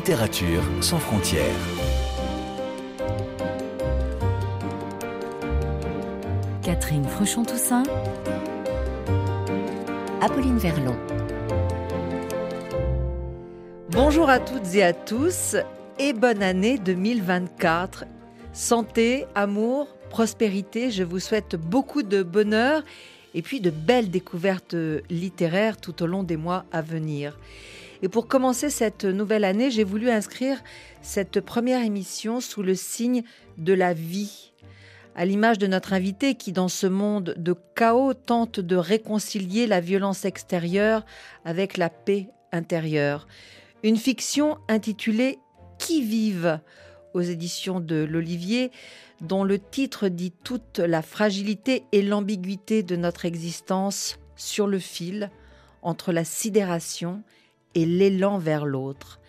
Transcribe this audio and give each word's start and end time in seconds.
Littérature 0.00 0.62
sans 0.80 0.98
frontières. 0.98 1.44
Catherine 6.62 7.04
Fruchon-Toussaint. 7.04 7.82
Apolline 10.22 10.56
Verlon. 10.56 10.96
Bonjour 13.90 14.30
à 14.30 14.38
toutes 14.38 14.74
et 14.74 14.82
à 14.82 14.94
tous 14.94 15.56
et 15.98 16.14
bonne 16.14 16.42
année 16.42 16.78
2024. 16.78 18.06
Santé, 18.54 19.26
amour, 19.34 19.86
prospérité, 20.08 20.90
je 20.90 21.02
vous 21.02 21.20
souhaite 21.20 21.56
beaucoup 21.56 22.02
de 22.02 22.22
bonheur 22.22 22.84
et 23.34 23.42
puis 23.42 23.60
de 23.60 23.68
belles 23.68 24.10
découvertes 24.10 24.74
littéraires 25.10 25.76
tout 25.76 26.02
au 26.02 26.06
long 26.06 26.22
des 26.22 26.38
mois 26.38 26.64
à 26.72 26.80
venir. 26.80 27.36
Et 28.02 28.08
pour 28.08 28.28
commencer 28.28 28.70
cette 28.70 29.04
nouvelle 29.04 29.44
année, 29.44 29.70
j'ai 29.70 29.84
voulu 29.84 30.10
inscrire 30.10 30.62
cette 31.02 31.40
première 31.40 31.84
émission 31.84 32.40
sous 32.40 32.62
le 32.62 32.74
signe 32.74 33.22
de 33.58 33.74
la 33.74 33.92
vie. 33.92 34.52
À 35.14 35.24
l'image 35.24 35.58
de 35.58 35.66
notre 35.66 35.92
invité 35.92 36.34
qui, 36.34 36.52
dans 36.52 36.68
ce 36.68 36.86
monde 36.86 37.34
de 37.36 37.54
chaos, 37.74 38.14
tente 38.14 38.60
de 38.60 38.76
réconcilier 38.76 39.66
la 39.66 39.80
violence 39.80 40.24
extérieure 40.24 41.04
avec 41.44 41.76
la 41.76 41.90
paix 41.90 42.28
intérieure. 42.52 43.26
Une 43.82 43.96
fiction 43.96 44.58
intitulée 44.68 45.38
Qui 45.78 46.02
vive 46.02 46.60
aux 47.12 47.20
éditions 47.20 47.80
de 47.80 47.96
l'Olivier, 47.96 48.70
dont 49.20 49.44
le 49.44 49.58
titre 49.58 50.08
dit 50.08 50.32
toute 50.44 50.78
la 50.78 51.02
fragilité 51.02 51.84
et 51.92 52.02
l'ambiguïté 52.02 52.82
de 52.82 52.96
notre 52.96 53.24
existence 53.24 54.18
sur 54.36 54.66
le 54.66 54.78
fil 54.78 55.30
entre 55.82 56.12
la 56.12 56.24
sidération 56.24 57.22
l'élan 57.74 58.38
vers 58.38 58.66
l'autre. 58.66 59.20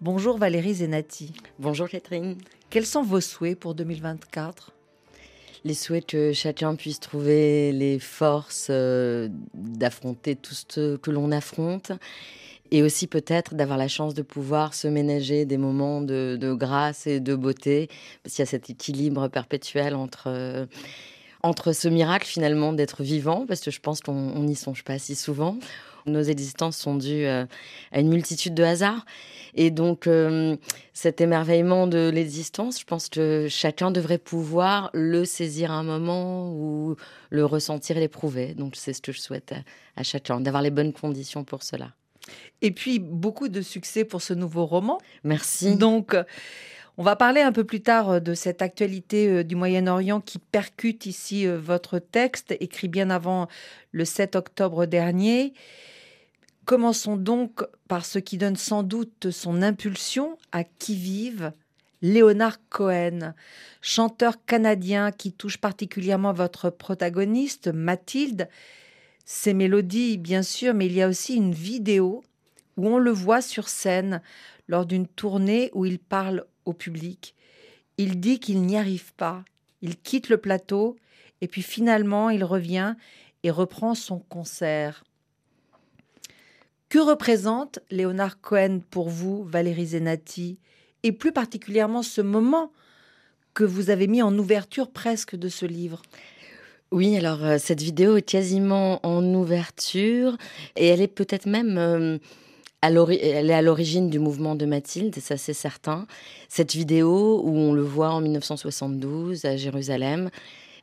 Bonjour 0.00 0.38
Valérie 0.38 0.74
Zenati. 0.74 1.32
Bonjour 1.58 1.88
Catherine. 1.88 2.36
Quels 2.70 2.86
sont 2.86 3.02
vos 3.02 3.20
souhaits 3.20 3.58
pour 3.58 3.74
2024 3.74 4.72
Les 5.64 5.74
souhaits 5.74 6.06
que 6.06 6.32
chacun 6.32 6.74
puisse 6.74 7.00
trouver 7.00 7.72
les 7.72 7.98
forces 7.98 8.68
euh, 8.70 9.28
d'affronter 9.54 10.36
tout 10.36 10.54
ce 10.54 10.96
que 10.96 11.10
l'on 11.10 11.32
affronte 11.32 11.92
et 12.70 12.82
aussi 12.82 13.06
peut-être 13.06 13.54
d'avoir 13.54 13.78
la 13.78 13.88
chance 13.88 14.14
de 14.14 14.22
pouvoir 14.22 14.74
se 14.74 14.88
ménager 14.88 15.44
des 15.44 15.58
moments 15.58 16.00
de, 16.00 16.54
grâce 16.58 17.06
et 17.06 17.20
de 17.20 17.34
beauté, 17.34 17.88
parce 18.22 18.34
qu'il 18.34 18.42
y 18.42 18.48
a 18.48 18.50
cet 18.50 18.70
équilibre 18.70 19.28
perpétuel 19.28 19.94
entre, 19.94 20.24
euh, 20.26 20.66
entre 21.42 21.72
ce 21.72 21.88
miracle 21.88 22.26
finalement 22.26 22.72
d'être 22.72 23.02
vivant, 23.02 23.46
parce 23.46 23.60
que 23.60 23.70
je 23.70 23.80
pense 23.80 24.00
qu'on 24.00 24.40
n'y 24.40 24.56
songe 24.56 24.82
pas 24.82 24.98
si 24.98 25.14
souvent. 25.14 25.56
Nos 26.06 26.22
existences 26.22 26.76
sont 26.76 26.96
dues 26.96 27.26
euh, 27.26 27.46
à 27.92 28.00
une 28.00 28.08
multitude 28.08 28.54
de 28.54 28.62
hasards. 28.62 29.04
Et 29.54 29.70
donc, 29.70 30.06
euh, 30.06 30.56
cet 30.92 31.20
émerveillement 31.20 31.86
de 31.86 32.10
l'existence, 32.12 32.80
je 32.80 32.84
pense 32.84 33.08
que 33.08 33.46
chacun 33.48 33.90
devrait 33.90 34.18
pouvoir 34.18 34.90
le 34.92 35.24
saisir 35.24 35.70
à 35.70 35.74
un 35.74 35.82
moment 35.82 36.52
ou 36.52 36.96
le 37.30 37.44
ressentir 37.44 37.96
et 37.96 38.00
l'éprouver. 38.00 38.54
Donc, 38.54 38.76
c'est 38.76 38.92
ce 38.92 39.00
que 39.00 39.12
je 39.12 39.20
souhaite 39.20 39.54
à 39.96 40.02
chacun, 40.02 40.40
d'avoir 40.40 40.62
les 40.62 40.70
bonnes 40.70 40.92
conditions 40.92 41.44
pour 41.44 41.62
cela. 41.62 41.92
Et 42.62 42.70
puis, 42.70 42.98
beaucoup 42.98 43.48
de 43.48 43.60
succès 43.60 44.04
pour 44.04 44.22
ce 44.22 44.34
nouveau 44.34 44.66
roman. 44.66 44.98
Merci. 45.22 45.76
Donc, 45.76 46.16
on 46.96 47.02
va 47.02 47.16
parler 47.16 47.40
un 47.40 47.50
peu 47.50 47.64
plus 47.64 47.80
tard 47.80 48.10
euh, 48.10 48.20
de 48.20 48.34
cette 48.34 48.62
actualité 48.62 49.28
euh, 49.28 49.44
du 49.44 49.56
Moyen-Orient 49.56 50.20
qui 50.20 50.38
percute 50.38 51.06
ici 51.06 51.46
euh, 51.46 51.58
votre 51.58 51.98
texte, 51.98 52.54
écrit 52.60 52.86
bien 52.86 53.10
avant 53.10 53.48
le 53.90 54.04
7 54.04 54.36
octobre 54.36 54.86
dernier. 54.86 55.54
Commençons 56.64 57.16
donc 57.16 57.62
par 57.88 58.06
ce 58.06 58.18
qui 58.18 58.38
donne 58.38 58.56
sans 58.56 58.82
doute 58.82 59.30
son 59.30 59.60
impulsion 59.60 60.38
à 60.50 60.64
qui 60.64 60.94
vive 60.94 61.52
Léonard 62.00 62.58
Cohen, 62.70 63.34
chanteur 63.82 64.42
canadien 64.46 65.12
qui 65.12 65.32
touche 65.32 65.58
particulièrement 65.58 66.32
votre 66.32 66.70
protagoniste, 66.70 67.68
Mathilde, 67.68 68.48
ses 69.26 69.52
mélodies, 69.52 70.16
bien 70.16 70.42
sûr, 70.42 70.72
mais 70.72 70.86
il 70.86 70.92
y 70.92 71.02
a 71.02 71.08
aussi 71.08 71.34
une 71.34 71.52
vidéo 71.52 72.24
où 72.78 72.88
on 72.88 72.98
le 72.98 73.10
voit 73.10 73.42
sur 73.42 73.68
scène 73.68 74.22
lors 74.66 74.86
d'une 74.86 75.06
tournée 75.06 75.70
où 75.74 75.84
il 75.84 75.98
parle 75.98 76.46
au 76.64 76.72
public. 76.72 77.34
Il 77.98 78.20
dit 78.20 78.40
qu'il 78.40 78.62
n'y 78.62 78.78
arrive 78.78 79.12
pas. 79.14 79.44
Il 79.82 79.96
quitte 79.96 80.30
le 80.30 80.38
plateau 80.38 80.96
et 81.42 81.48
puis 81.48 81.62
finalement 81.62 82.30
il 82.30 82.42
revient 82.42 82.96
et 83.42 83.50
reprend 83.50 83.94
son 83.94 84.18
concert. 84.18 85.04
Que 86.94 87.00
représente 87.00 87.80
Léonard 87.90 88.40
Cohen 88.40 88.78
pour 88.88 89.08
vous, 89.08 89.42
Valérie 89.42 89.86
Zenati, 89.86 90.58
et 91.02 91.10
plus 91.10 91.32
particulièrement 91.32 92.04
ce 92.04 92.20
moment 92.20 92.70
que 93.52 93.64
vous 93.64 93.90
avez 93.90 94.06
mis 94.06 94.22
en 94.22 94.38
ouverture 94.38 94.92
presque 94.92 95.34
de 95.34 95.48
ce 95.48 95.66
livre? 95.66 96.02
Oui, 96.92 97.16
alors 97.16 97.44
euh, 97.44 97.56
cette 97.58 97.82
vidéo 97.82 98.18
est 98.18 98.22
quasiment 98.22 99.04
en 99.04 99.24
ouverture 99.34 100.36
et 100.76 100.86
elle 100.86 101.00
est 101.00 101.08
peut-être 101.08 101.46
même 101.46 101.78
euh, 101.78 102.18
à 102.80 102.90
elle 102.90 103.50
est 103.50 103.54
à 103.54 103.62
l'origine 103.62 104.08
du 104.08 104.20
mouvement 104.20 104.54
de 104.54 104.64
Mathilde, 104.64 105.16
ça 105.18 105.36
c'est 105.36 105.52
certain. 105.52 106.06
Cette 106.48 106.74
vidéo 106.74 107.42
où 107.42 107.56
on 107.56 107.72
le 107.72 107.82
voit 107.82 108.10
en 108.10 108.20
1972 108.20 109.46
à 109.46 109.56
Jérusalem, 109.56 110.30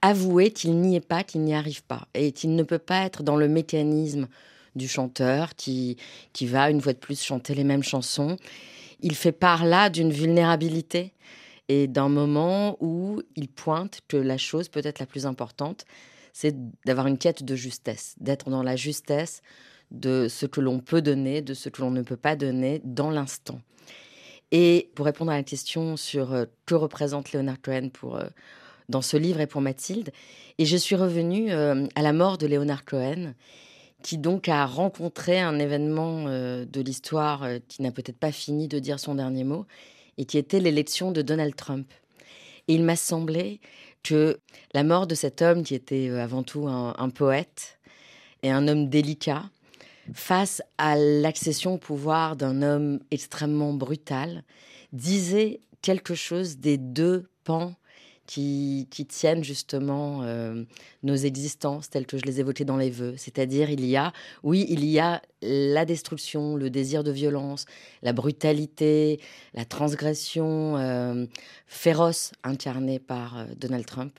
avouer 0.02 0.52
qu'il 0.52 0.76
n'y 0.76 0.98
est 0.98 1.08
pas, 1.08 1.24
qu'il 1.24 1.40
n'y 1.40 1.56
arrive 1.56 1.84
pas 1.86 2.10
et 2.16 2.34
qu'il 2.34 2.58
ne 2.58 2.64
peut 2.64 2.80
pas 2.80 3.06
être 3.06 3.24
dans 3.24 3.38
le 3.38 3.48
mécanisme 3.48 4.28
du 4.76 4.88
chanteur 4.88 5.56
qui, 5.56 5.98
qui 6.34 6.46
va 6.46 6.70
une 6.70 6.82
fois 6.82 6.94
de 6.94 6.98
plus 6.98 7.22
chanter 7.22 7.56
les 7.56 7.64
mêmes 7.64 7.84
chansons. 7.84 8.38
Il 9.02 9.16
fait 9.16 9.32
part 9.32 9.66
là 9.66 9.90
d'une 9.90 10.12
vulnérabilité 10.12 11.14
et 11.68 11.88
d'un 11.88 12.10
moment 12.10 12.78
où 12.80 13.22
il 13.36 13.48
pointe 13.48 14.02
que 14.08 14.18
la 14.18 14.38
chose 14.38 14.70
peut-être 14.70 15.00
la 15.00 15.06
plus 15.06 15.26
importante, 15.26 15.86
c'est 16.34 16.56
d'avoir 16.86 17.08
une 17.08 17.18
quête 17.18 17.44
de 17.44 17.56
justesse, 17.56 18.16
d'être 18.20 18.50
dans 18.50 18.64
la 18.64 18.76
justesse 18.76 19.42
de 19.92 20.28
ce 20.30 20.46
que 20.46 20.62
l'on 20.62 20.80
peut 20.80 21.02
donner, 21.02 21.42
de 21.42 21.54
ce 21.54 21.70
que 21.70 21.82
l'on 21.82 21.92
ne 21.92 22.02
peut 22.02 22.18
pas 22.18 22.36
donner 22.36 22.82
dans 22.84 23.10
l'instant. 23.10 23.62
Et 24.52 24.90
pour 24.96 25.06
répondre 25.06 25.32
à 25.32 25.36
la 25.36 25.44
question 25.44 25.98
sur 25.98 26.34
euh, 26.34 26.46
que 26.66 26.76
représente 26.76 27.32
Léonard 27.32 27.62
Cohen 27.62 27.90
pour, 27.90 28.18
euh, 28.18 28.28
dans 28.90 29.02
ce 29.02 29.18
livre 29.18 29.40
et 29.40 29.48
pour 29.48 29.62
Mathilde, 29.62 30.12
et 30.58 30.66
je 30.66 30.78
suis 30.78 30.96
revenue 30.96 31.52
euh, 31.52 31.88
à 31.96 32.02
la 32.02 32.14
mort 32.14 32.38
de 32.38 32.48
Léonard 32.48 32.86
Cohen, 32.86 33.34
qui 34.04 34.18
donc 34.18 34.50
a 34.50 34.66
rencontré 34.66 35.40
un 35.40 35.60
événement 35.60 36.26
de 36.26 36.82
l'histoire 36.82 37.48
qui 37.68 37.82
n'a 37.82 37.92
peut-être 37.92 38.18
pas 38.18 38.32
fini 38.32 38.68
de 38.68 38.80
dire 38.80 39.00
son 39.00 39.16
dernier 39.16 39.44
mot, 39.44 39.66
et 40.18 40.26
qui 40.26 40.38
était 40.38 40.60
l'élection 40.60 41.12
de 41.12 41.22
Donald 41.22 41.56
Trump. 41.56 41.92
Et 42.68 42.76
il 42.76 42.84
m'a 42.84 42.96
semblé 42.96 43.60
que 44.04 44.40
la 44.74 44.84
mort 44.84 45.08
de 45.08 45.16
cet 45.16 45.42
homme, 45.42 45.64
qui 45.64 45.76
était 45.76 46.10
euh, 46.10 46.22
avant 46.22 46.44
tout 46.44 46.68
un, 46.68 47.10
poète 47.10 47.80
et 48.44 48.52
un 48.52 48.68
homme 48.68 48.90
délicat, 48.90 49.44
face 50.14 50.62
à 50.78 50.96
l'accession 50.96 51.76
au 51.76 51.78
pouvoir 51.78 52.36
d'un 52.36 52.62
homme 52.62 53.00
extrêmement 53.12 53.74
brutal, 53.74 54.44
disait 54.94 55.60
quelque 55.82 56.16
chose 56.16 56.58
des 56.58 56.78
deux 56.78 57.30
pans 57.44 57.74
qui, 58.32 59.06
tiennent 59.10 59.44
justement 59.44 60.22
euh, 60.24 60.64
nos 61.04 61.16
existences 61.16 61.90
telles 61.90 62.06
que 62.06 62.18
je 62.18 62.24
les 62.24 62.40
évoquais 62.40 62.64
dans 62.64 62.78
les 62.78 62.90
vœux. 62.90 63.16
C'est-à-dire, 63.18 63.70
il 63.70 63.86
y 63.86 63.98
a, 63.98 64.14
oui, 64.44 64.66
il 64.70 64.86
y 64.86 65.00
a 65.00 65.22
la 65.42 65.84
destruction, 65.84 66.56
le 66.56 66.70
désir 66.70 67.04
de 67.04 67.12
violence, 67.12 67.66
la 68.04 68.14
brutalité, 68.14 69.20
la 69.54 69.66
transgression 69.66 70.78
euh, 70.78 71.26
féroce 71.68 72.32
incarnée 72.44 73.00
par 73.00 73.38
euh, 73.38 73.46
Donald 73.58 73.86
Trump. 73.86 74.18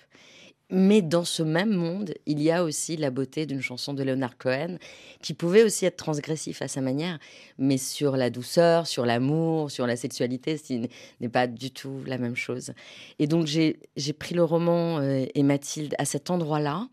Mais 0.75 1.03
dans 1.03 1.27
ce 1.27 1.43
même 1.43 1.75
monde, 1.75 2.15
il 2.25 2.43
y 2.43 2.51
a 2.51 2.65
aussi 2.65 2.97
la 2.97 3.11
beauté 3.11 3.45
d'une 3.45 3.61
chanson 3.61 3.93
de 3.93 4.03
Leonard 4.03 4.39
Cohen, 4.39 4.79
qui 5.21 5.35
pouvait 5.35 5.65
aussi 5.65 5.85
être 5.85 5.99
transgressif 5.99 6.63
à 6.63 6.69
sa 6.69 6.81
manière, 6.81 7.19
mais 7.59 7.77
sur 7.77 8.17
la 8.17 8.31
douceur, 8.31 8.87
sur 8.87 9.05
l'amour, 9.05 9.71
sur 9.71 9.87
la 9.87 9.97
sexualité, 9.97 10.57
ce 10.57 10.89
n'est 11.21 11.29
pas 11.29 11.47
du 11.47 11.73
tout 11.73 12.01
la 12.07 12.17
même 12.17 12.37
chose. 12.37 12.73
Et 13.19 13.27
donc 13.27 13.47
j'ai 13.47 14.13
pris 14.19 14.35
le 14.35 14.43
roman 14.43 14.99
euh, 14.99 15.27
et 15.35 15.43
Mathilde 15.43 15.95
à 15.99 16.07
cet 16.07 16.31
endroit-là 16.31 16.89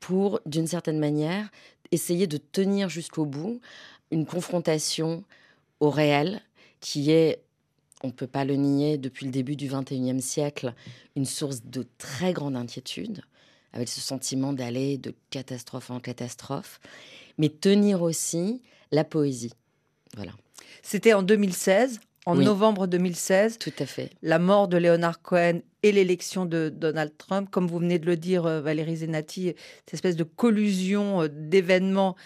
pour, 0.00 0.40
d'une 0.46 0.66
certaine 0.66 0.98
manière, 0.98 1.50
essayer 1.92 2.26
de 2.26 2.38
tenir 2.38 2.88
jusqu'au 2.88 3.26
bout 3.26 3.60
une 4.10 4.24
confrontation 4.24 5.24
au 5.80 5.90
réel 5.90 6.40
qui 6.80 7.10
est 7.10 7.42
on 8.02 8.08
ne 8.08 8.12
peut 8.12 8.26
pas 8.26 8.44
le 8.44 8.54
nier, 8.54 8.98
depuis 8.98 9.26
le 9.26 9.32
début 9.32 9.56
du 9.56 9.68
XXIe 9.68 10.20
siècle, 10.20 10.74
une 11.16 11.26
source 11.26 11.62
de 11.64 11.86
très 11.98 12.32
grande 12.32 12.56
inquiétude, 12.56 13.22
avec 13.72 13.88
ce 13.88 14.00
sentiment 14.00 14.52
d'aller 14.52 14.98
de 14.98 15.14
catastrophe 15.30 15.90
en 15.90 16.00
catastrophe, 16.00 16.80
mais 17.38 17.48
tenir 17.48 18.02
aussi 18.02 18.62
la 18.90 19.04
poésie. 19.04 19.52
Voilà. 20.16 20.32
C'était 20.82 21.12
en 21.12 21.22
2016, 21.22 22.00
en 22.26 22.34
novembre 22.34 22.86
2016. 22.86 23.58
Tout 23.58 23.72
à 23.78 23.86
fait. 23.86 24.10
La 24.22 24.38
mort 24.38 24.68
de 24.68 24.76
Leonard 24.76 25.22
Cohen 25.22 25.60
et 25.82 25.92
l'élection 25.92 26.46
de 26.46 26.72
Donald 26.74 27.12
Trump, 27.16 27.48
comme 27.50 27.66
vous 27.66 27.78
venez 27.78 27.98
de 27.98 28.06
le 28.06 28.16
dire, 28.16 28.46
euh, 28.46 28.60
Valérie 28.60 28.96
Zenati, 28.96 29.54
cette 29.84 29.94
espèce 29.94 30.16
de 30.16 30.24
collusion 30.24 31.22
euh, 31.22 31.28
d'événements 31.30 32.16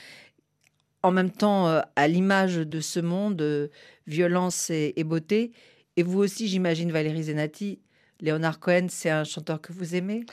en 1.03 1.11
même 1.11 1.31
temps 1.31 1.69
euh, 1.69 1.81
à 1.97 2.09
l'image 2.09 2.57
de 2.57 2.81
ce 2.81 2.99
monde, 2.99 3.71
violence 4.07 4.71
et, 4.71 5.05
beauté. 5.05 5.53
Et 5.97 6.03
vous 6.03 6.19
aussi, 6.19 6.49
j'imagine, 6.49 6.91
Valérie 6.93 7.25
Zenati, 7.25 7.81
Léonard 8.21 8.61
Cohen, 8.61 8.87
c'est 8.89 9.11
un 9.11 9.25
chanteur 9.25 9.61
que 9.61 9.73
vous 9.73 9.95
aimez? 9.95 10.25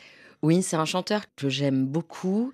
Oui, 0.41 0.63
c'est 0.63 0.75
un 0.75 0.85
chanteur 0.85 1.23
que 1.35 1.49
j'aime 1.49 1.85
beaucoup. 1.85 2.51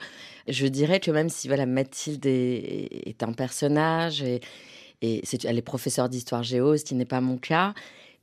Je 0.48 0.68
dirais 0.68 1.00
que 1.00 1.10
même 1.12 1.30
si 1.30 1.48
voilà, 1.48 1.66
Mathilde 1.66 2.26
est, 2.26 3.24
un 3.24 3.32
personnage 3.32 4.22
et, 4.22 4.42
elle 5.02 5.58
est 5.58 5.62
professeure 5.62 6.10
d'histoire 6.10 6.44
géo, 6.44 6.76
ce 6.76 6.84
qui 6.84 6.96
n'est 6.96 7.06
pas 7.06 7.22
mon 7.22 7.38
cas, 7.38 7.74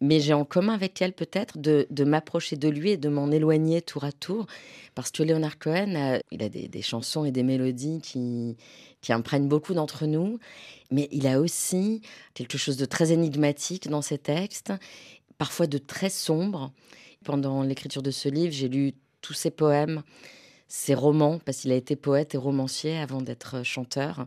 mais 0.01 0.21
j'ai 0.21 0.35
en 0.35 0.45
commun 0.45 0.75
avec 0.75 1.01
elle 1.01 1.13
peut-être 1.13 1.59
de, 1.59 1.87
m'approcher 2.05 2.57
de 2.57 2.69
lui 2.69 2.91
et 2.91 2.97
de 2.97 3.09
m'en 3.09 3.31
éloigner 3.31 3.83
tour 3.83 4.05
à 4.05 4.13
tour, 4.13 4.47
parce 4.95 5.11
que 5.11 5.23
Leonard 5.23 5.59
Cohen, 5.59 5.95
euh, 5.97 6.19
il 6.31 6.43
a 6.43 6.49
des, 6.49 6.69
des 6.69 6.83
chansons 6.83 7.25
et 7.25 7.33
des 7.33 7.43
mélodies 7.43 8.01
qui, 8.03 8.57
qui 9.05 9.13
imprègnent 9.13 9.49
beaucoup 9.49 9.75
d'entre 9.75 10.07
nous, 10.07 10.39
mais 10.91 11.09
il 11.13 11.27
a 11.27 11.41
aussi 11.41 12.01
quelque 12.33 12.57
chose 12.57 12.77
de 12.77 12.87
très 12.87 13.13
énigmatique 13.13 13.89
dans 13.89 14.03
ses 14.03 14.19
textes, 14.19 14.73
parfois 15.39 15.67
de 15.67 15.79
très 15.79 16.11
sombre. 16.11 16.73
Pendant 17.25 17.63
l'écriture 17.63 18.03
de 18.03 18.11
ce 18.11 18.29
livre, 18.29 18.53
j'ai 18.53 18.69
lu 18.69 18.93
tous 19.21 19.33
ses 19.33 19.51
poèmes, 19.51 20.03
ses 20.69 20.95
romans, 20.95 21.39
parce 21.39 21.59
qu'il 21.59 21.73
a 21.73 21.77
été 21.77 21.97
poète 21.97 22.35
et 22.35 22.39
romancier 22.39 22.99
avant 22.99 23.21
d'être 23.21 23.63
chanteur. 23.63 24.27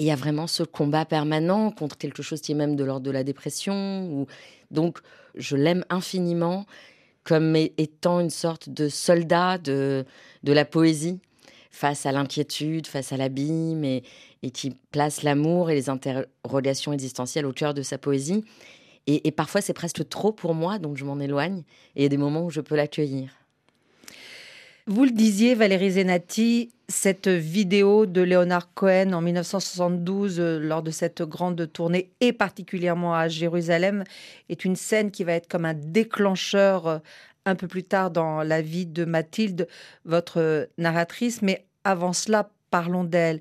Il 0.00 0.06
y 0.06 0.10
a 0.10 0.16
vraiment 0.16 0.46
ce 0.46 0.62
combat 0.62 1.04
permanent 1.04 1.70
contre 1.70 1.98
quelque 1.98 2.22
chose 2.22 2.40
qui 2.40 2.52
est 2.52 2.54
même 2.54 2.74
de 2.74 2.84
l'ordre 2.84 3.04
de 3.04 3.10
la 3.10 3.22
dépression. 3.22 4.08
Ou... 4.10 4.26
Donc, 4.70 4.98
je 5.34 5.56
l'aime 5.56 5.84
infiniment 5.90 6.64
comme 7.22 7.54
étant 7.54 8.18
une 8.18 8.30
sorte 8.30 8.70
de 8.70 8.88
soldat 8.88 9.58
de, 9.58 10.06
la 10.42 10.64
poésie 10.64 11.20
face 11.70 12.06
à 12.06 12.12
l'inquiétude, 12.12 12.86
face 12.86 13.12
à 13.12 13.18
l'abîme, 13.18 13.84
et, 13.84 14.02
et 14.42 14.50
qui 14.50 14.74
place 14.90 15.22
l'amour 15.22 15.70
et 15.70 15.74
les 15.74 15.90
interrogations 15.90 16.94
existentielles 16.94 17.44
au 17.44 17.52
cœur 17.52 17.74
de 17.74 17.82
sa 17.82 17.98
poésie. 17.98 18.42
Et, 19.06 19.28
et 19.28 19.32
parfois, 19.32 19.60
c'est 19.60 19.74
presque 19.74 20.08
trop 20.08 20.32
pour 20.32 20.54
moi, 20.54 20.78
donc 20.78 20.96
je 20.96 21.04
m'en 21.04 21.20
éloigne. 21.20 21.58
Et 21.94 22.00
il 22.00 22.02
y 22.04 22.06
a 22.06 22.08
des 22.08 22.16
moments 22.16 22.46
où 22.46 22.50
je 22.50 22.62
peux 22.62 22.74
l'accueillir. 22.74 23.28
Vous 24.86 25.04
le 25.04 25.10
disiez, 25.10 25.54
Valérie 25.54 25.90
Zenati, 25.90 26.70
cette 26.90 27.28
vidéo 27.28 28.04
de 28.04 28.20
Léonard 28.20 28.74
Cohen 28.74 29.12
en 29.12 29.22
1972, 29.22 30.40
euh, 30.40 30.58
lors 30.58 30.82
de 30.82 30.90
cette 30.90 31.22
grande 31.22 31.72
tournée, 31.72 32.12
et 32.20 32.32
particulièrement 32.32 33.14
à 33.14 33.28
Jérusalem, 33.28 34.04
est 34.48 34.64
une 34.64 34.76
scène 34.76 35.10
qui 35.10 35.24
va 35.24 35.32
être 35.32 35.48
comme 35.48 35.64
un 35.64 35.74
déclencheur 35.74 36.86
euh, 36.86 36.98
un 37.46 37.54
peu 37.54 37.68
plus 37.68 37.84
tard 37.84 38.10
dans 38.10 38.42
la 38.42 38.60
vie 38.60 38.86
de 38.86 39.04
Mathilde, 39.04 39.68
votre 40.04 40.40
euh, 40.40 40.66
narratrice. 40.78 41.42
Mais 41.42 41.64
avant 41.84 42.12
cela, 42.12 42.50
parlons 42.70 43.04
d'elle. 43.04 43.40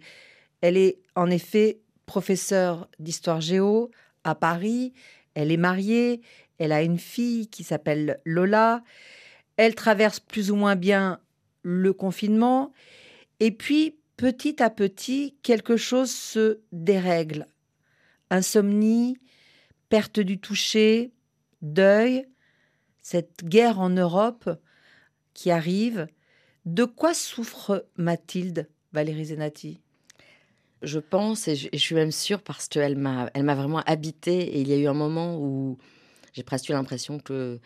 Elle 0.62 0.78
est 0.78 1.00
en 1.16 1.30
effet 1.30 1.80
professeure 2.06 2.88
d'histoire 3.00 3.42
géo 3.42 3.92
à 4.24 4.36
Paris. 4.36 4.94
Elle 5.34 5.52
est 5.52 5.58
mariée. 5.58 6.22
Elle 6.60 6.72
a 6.72 6.84
une 6.84 7.00
fille 7.00 7.48
qui 7.48 7.64
s'appelle 7.64 8.20
Lola. 8.26 8.84
Elle 9.58 9.76
traverse 9.76 10.20
plus 10.20 10.52
ou 10.52 10.56
moins 10.56 10.76
bien 10.76 11.20
le 11.64 11.94
confinement. 11.94 12.72
Et 13.40 13.52
puis, 13.52 13.98
petit 14.18 14.62
à 14.62 14.70
petit, 14.70 15.36
quelque 15.44 15.78
chose 15.78 16.12
se 16.12 16.60
dérègle. 16.72 17.48
Insomnie, 18.30 19.18
perte 19.90 20.20
du 20.20 20.40
toucher, 20.40 21.12
deuil, 21.62 22.28
cette 23.02 23.44
guerre 23.44 23.80
en 23.80 23.90
Europe 23.90 24.50
qui 25.34 25.52
arrive. 25.52 26.08
De 26.66 26.84
quoi 26.84 27.14
souffre 27.14 27.88
Mathilde, 27.96 28.70
Valérie 28.92 29.26
Zenati? 29.26 29.80
Je 30.82 31.00
pense, 31.00 31.48
et 31.48 31.56
je, 31.56 31.78
suis 31.78 31.96
même 31.96 32.12
sûre, 32.12 32.42
parce 32.42 32.68
qu'elle 32.68 32.98
m'a, 32.98 33.30
elle 33.34 33.44
m'a 33.44 33.56
vraiment 33.56 33.80
habité. 33.86 34.56
Et 34.56 34.62
il 34.62 34.68
y 34.68 34.74
a 34.74 34.78
eu 34.78 34.88
un 34.88 34.94
moment 34.94 35.38
où 35.38 35.78
j'ai 36.34 36.44
presque 36.44 36.70
eu 36.70 36.74
l'impression 36.74 37.20
que. 37.20 37.60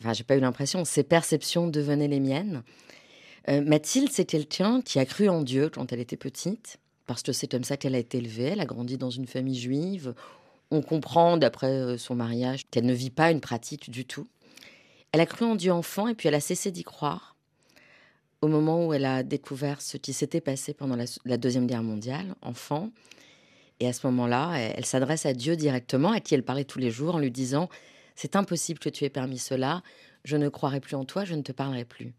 Enfin, 0.00 0.12
j'ai 0.12 0.24
pas 0.24 0.36
eu 0.36 0.40
l'impression, 0.40 0.84
ses 0.84 1.04
perceptions 1.04 1.68
devenaient 1.68 2.08
les 2.08 2.18
miennes. 2.18 2.62
Euh, 3.48 3.60
Mathilde, 3.60 4.10
c'est 4.10 4.24
quelqu'un 4.24 4.80
qui 4.82 4.98
a 4.98 5.04
cru 5.04 5.28
en 5.28 5.42
Dieu 5.42 5.68
quand 5.68 5.92
elle 5.92 6.00
était 6.00 6.16
petite, 6.16 6.78
parce 7.06 7.22
que 7.22 7.32
c'est 7.32 7.48
comme 7.48 7.64
ça 7.64 7.76
qu'elle 7.76 7.94
a 7.94 7.98
été 7.98 8.18
élevée. 8.18 8.50
Elle 8.50 8.60
a 8.60 8.66
grandi 8.66 8.98
dans 8.98 9.10
une 9.10 9.26
famille 9.26 9.58
juive. 9.58 10.14
On 10.70 10.82
comprend, 10.82 11.36
d'après 11.36 11.70
euh, 11.70 11.98
son 11.98 12.14
mariage, 12.14 12.62
qu'elle 12.70 12.86
ne 12.86 12.94
vit 12.94 13.10
pas 13.10 13.30
une 13.30 13.40
pratique 13.40 13.90
du 13.90 14.04
tout. 14.04 14.28
Elle 15.12 15.20
a 15.20 15.26
cru 15.26 15.44
en 15.44 15.56
Dieu 15.56 15.72
enfant 15.72 16.08
et 16.08 16.14
puis 16.14 16.28
elle 16.28 16.34
a 16.34 16.40
cessé 16.40 16.70
d'y 16.70 16.84
croire 16.84 17.32
au 18.42 18.48
moment 18.48 18.86
où 18.86 18.92
elle 18.92 19.04
a 19.04 19.22
découvert 19.22 19.80
ce 19.80 19.96
qui 19.96 20.12
s'était 20.12 20.40
passé 20.40 20.74
pendant 20.74 20.96
la, 21.24 21.36
Deuxième 21.36 21.66
Guerre 21.66 21.84
mondiale, 21.84 22.34
enfant. 22.42 22.90
Et 23.78 23.86
à 23.86 23.92
ce 23.92 24.06
moment-là, 24.08 24.56
elle 24.58 24.84
s'adresse 24.84 25.26
à 25.26 25.32
Dieu 25.32 25.56
directement, 25.56 26.10
à 26.10 26.20
qui 26.20 26.34
elle 26.34 26.42
parlait 26.42 26.64
tous 26.64 26.80
les 26.80 26.90
jours, 26.90 27.14
en 27.14 27.18
lui 27.18 27.30
disant 27.30 27.68
C'est 28.16 28.36
impossible 28.36 28.80
que 28.80 28.88
tu 28.88 29.04
aies 29.04 29.10
permis 29.10 29.38
cela, 29.38 29.82
je 30.24 30.36
ne 30.36 30.48
croirai 30.48 30.80
plus 30.80 30.96
en 30.96 31.04
toi, 31.04 31.24
je 31.24 31.34
ne 31.34 31.42
te 31.42 31.52
parlerai 31.52 31.84
plus. 31.84 32.12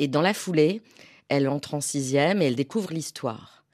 Et 0.00 0.08
dans 0.08 0.22
la 0.22 0.32
foulée, 0.32 0.80
elle 1.28 1.46
entre 1.46 1.74
en 1.74 1.82
sixième 1.82 2.40
et 2.40 2.46
elle 2.46 2.56
découvre 2.56 2.90
l'histoire. 2.90 3.64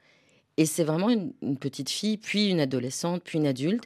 Et 0.57 0.65
c'est 0.65 0.83
vraiment 0.83 1.09
une, 1.09 1.57
petite 1.57 1.89
fille, 1.89 2.17
puis 2.17 2.49
une 2.49 2.59
adolescente, 2.59 3.23
puis 3.23 3.37
une 3.37 3.47
adulte, 3.47 3.85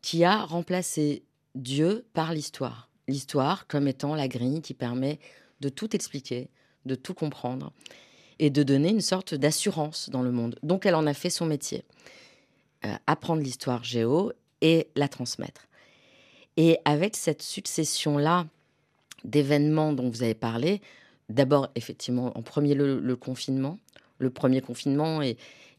qui 0.00 0.24
a 0.24 0.44
remplacé 0.44 1.24
Dieu 1.54 2.06
par 2.14 2.32
l'histoire. 2.32 2.88
L'histoire 3.06 3.66
comme 3.66 3.86
étant 3.86 4.14
la 4.14 4.28
grille 4.28 4.62
qui 4.62 4.72
permet 4.72 5.18
de 5.60 5.68
tout 5.68 5.94
expliquer, 5.94 6.48
de 6.86 6.94
tout 6.94 7.12
comprendre 7.12 7.74
et 8.38 8.48
de 8.48 8.62
donner 8.62 8.88
une 8.88 9.02
sorte 9.02 9.34
d'assurance 9.34 10.08
dans 10.08 10.22
le 10.22 10.32
monde. 10.32 10.58
Donc 10.62 10.86
elle 10.86 10.94
en 10.94 11.06
a 11.06 11.12
fait 11.12 11.28
son 11.28 11.44
métier. 11.44 11.84
Euh, 12.86 12.94
apprendre 13.06 13.42
l'histoire 13.42 13.84
géo 13.84 14.32
et 14.62 14.88
la 14.96 15.08
transmettre. 15.08 15.68
Et 16.56 16.78
avec 16.86 17.14
cette 17.14 17.42
succession-là 17.42 18.46
d'événements 19.24 19.92
dont 19.92 20.08
vous 20.08 20.22
avez 20.22 20.34
parlé, 20.34 20.80
d'abord 21.28 21.70
effectivement 21.74 22.36
en 22.36 22.42
premier 22.42 22.74
le, 22.74 23.00
le 23.00 23.16
confinement, 23.16 23.78
le 24.18 24.30
premier 24.30 24.60
confinement 24.60 25.22
et, 25.22 25.36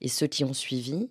ceux 0.07 0.27
qui 0.27 0.43
ont 0.43 0.53
suivi, 0.53 1.09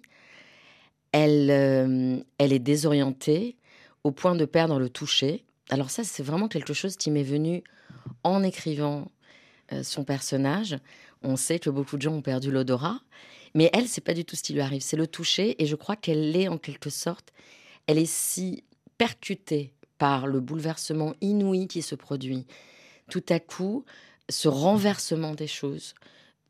elle, 1.11 1.51
euh, 1.51 2.19
elle 2.39 2.53
est 2.53 2.61
désorientée 2.61 3.57
au 4.05 4.13
point 4.13 4.37
de 4.37 4.45
perdre 4.45 4.79
le 4.79 4.89
toucher. 4.89 5.45
Alors 5.69 5.91
ça, 5.91 6.05
c'est 6.05 6.23
vraiment 6.23 6.47
quelque 6.47 6.75
chose 6.75 6.97
qui 6.97 7.11
m'est 7.11 7.25
venu 7.25 7.65
en 8.23 8.45
écrivant 8.45 9.11
euh, 9.73 9.83
son 9.83 10.05
personnage. 10.05 10.79
On 11.23 11.35
sait 11.35 11.59
que 11.59 11.71
beaucoup 11.71 11.97
de 11.97 12.03
gens 12.03 12.15
ont 12.15 12.23
perdu 12.23 12.53
l'odorat, 12.53 13.01
mais 13.55 13.69
elle, 13.73 13.89
c'est 13.89 14.01
pas 14.01 14.15
du 14.15 14.25
tout 14.25 14.37
ce 14.37 14.45
qui 14.45 14.53
lui 14.53 14.61
arrive, 14.61 14.83
c'est 14.83 14.97
le 14.97 15.09
toucher. 15.09 15.61
Et 15.61 15.67
je 15.67 15.75
crois 15.75 15.97
qu'elle 15.97 16.37
est 16.37 16.47
en 16.47 16.59
quelque 16.59 16.91
sorte, 16.91 17.33
elle 17.89 17.99
est 17.99 18.11
si 18.11 18.63
percutée 18.97 19.73
par 19.99 20.29
le 20.29 20.39
bouleversement 20.39 21.15
inouï 21.21 21.67
qui 21.67 21.83
se 21.83 21.95
produit. 21.97 22.47
Tout 23.11 23.25
à 23.29 23.41
coup, 23.41 23.85
ce 24.29 24.49
renversement 24.49 25.35
des 25.35 25.47
choses. 25.47 25.95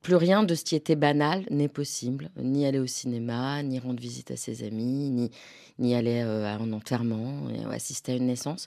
Plus 0.02 0.16
rien 0.16 0.42
de 0.42 0.54
ce 0.54 0.64
qui 0.64 0.76
était 0.76 0.96
banal 0.96 1.44
n'est 1.50 1.68
possible. 1.68 2.30
Ni 2.36 2.66
aller 2.66 2.78
au 2.78 2.86
cinéma, 2.86 3.62
ni 3.62 3.78
rendre 3.78 4.00
visite 4.00 4.30
à 4.30 4.36
ses 4.36 4.62
amis, 4.62 5.30
ni, 5.78 5.94
aller 5.94 6.22
euh, 6.22 6.44
à 6.44 6.56
un 6.56 6.72
enterrement, 6.72 7.48
assister 7.70 8.12
à 8.12 8.16
une 8.16 8.26
naissance. 8.26 8.66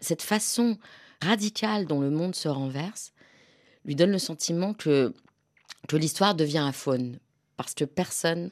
Cette 0.00 0.22
façon 0.22 0.78
radicale 1.20 1.86
dont 1.86 2.00
le 2.00 2.10
monde 2.10 2.34
se 2.34 2.48
renverse 2.48 3.12
lui 3.84 3.94
donne 3.94 4.12
le 4.12 4.18
sentiment 4.18 4.74
que, 4.74 5.12
que 5.88 5.96
l'histoire 5.96 6.34
devient 6.34 6.64
aphone, 6.66 7.18
parce 7.56 7.74
que 7.74 7.84
personne 7.84 8.50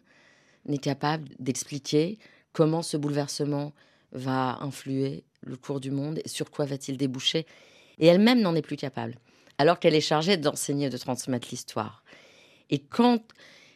n'est 0.66 0.78
capable 0.78 1.28
d'expliquer 1.38 2.18
comment 2.52 2.82
ce 2.82 2.96
bouleversement 2.96 3.72
va 4.12 4.58
influer 4.60 5.24
le 5.42 5.56
cours 5.56 5.80
du 5.80 5.90
monde 5.90 6.20
et 6.24 6.28
sur 6.28 6.50
quoi 6.50 6.64
va-t-il 6.64 6.98
déboucher. 6.98 7.46
Et 7.98 8.06
elle-même 8.06 8.40
n'en 8.40 8.54
est 8.54 8.62
plus 8.62 8.76
capable, 8.76 9.14
alors 9.60 9.78
qu'elle 9.78 9.94
est 9.94 10.00
chargée 10.00 10.38
d'enseigner 10.38 10.88
de 10.88 10.96
transmettre 10.96 11.48
l'histoire. 11.50 12.02
Et 12.70 12.78
quand, 12.78 13.20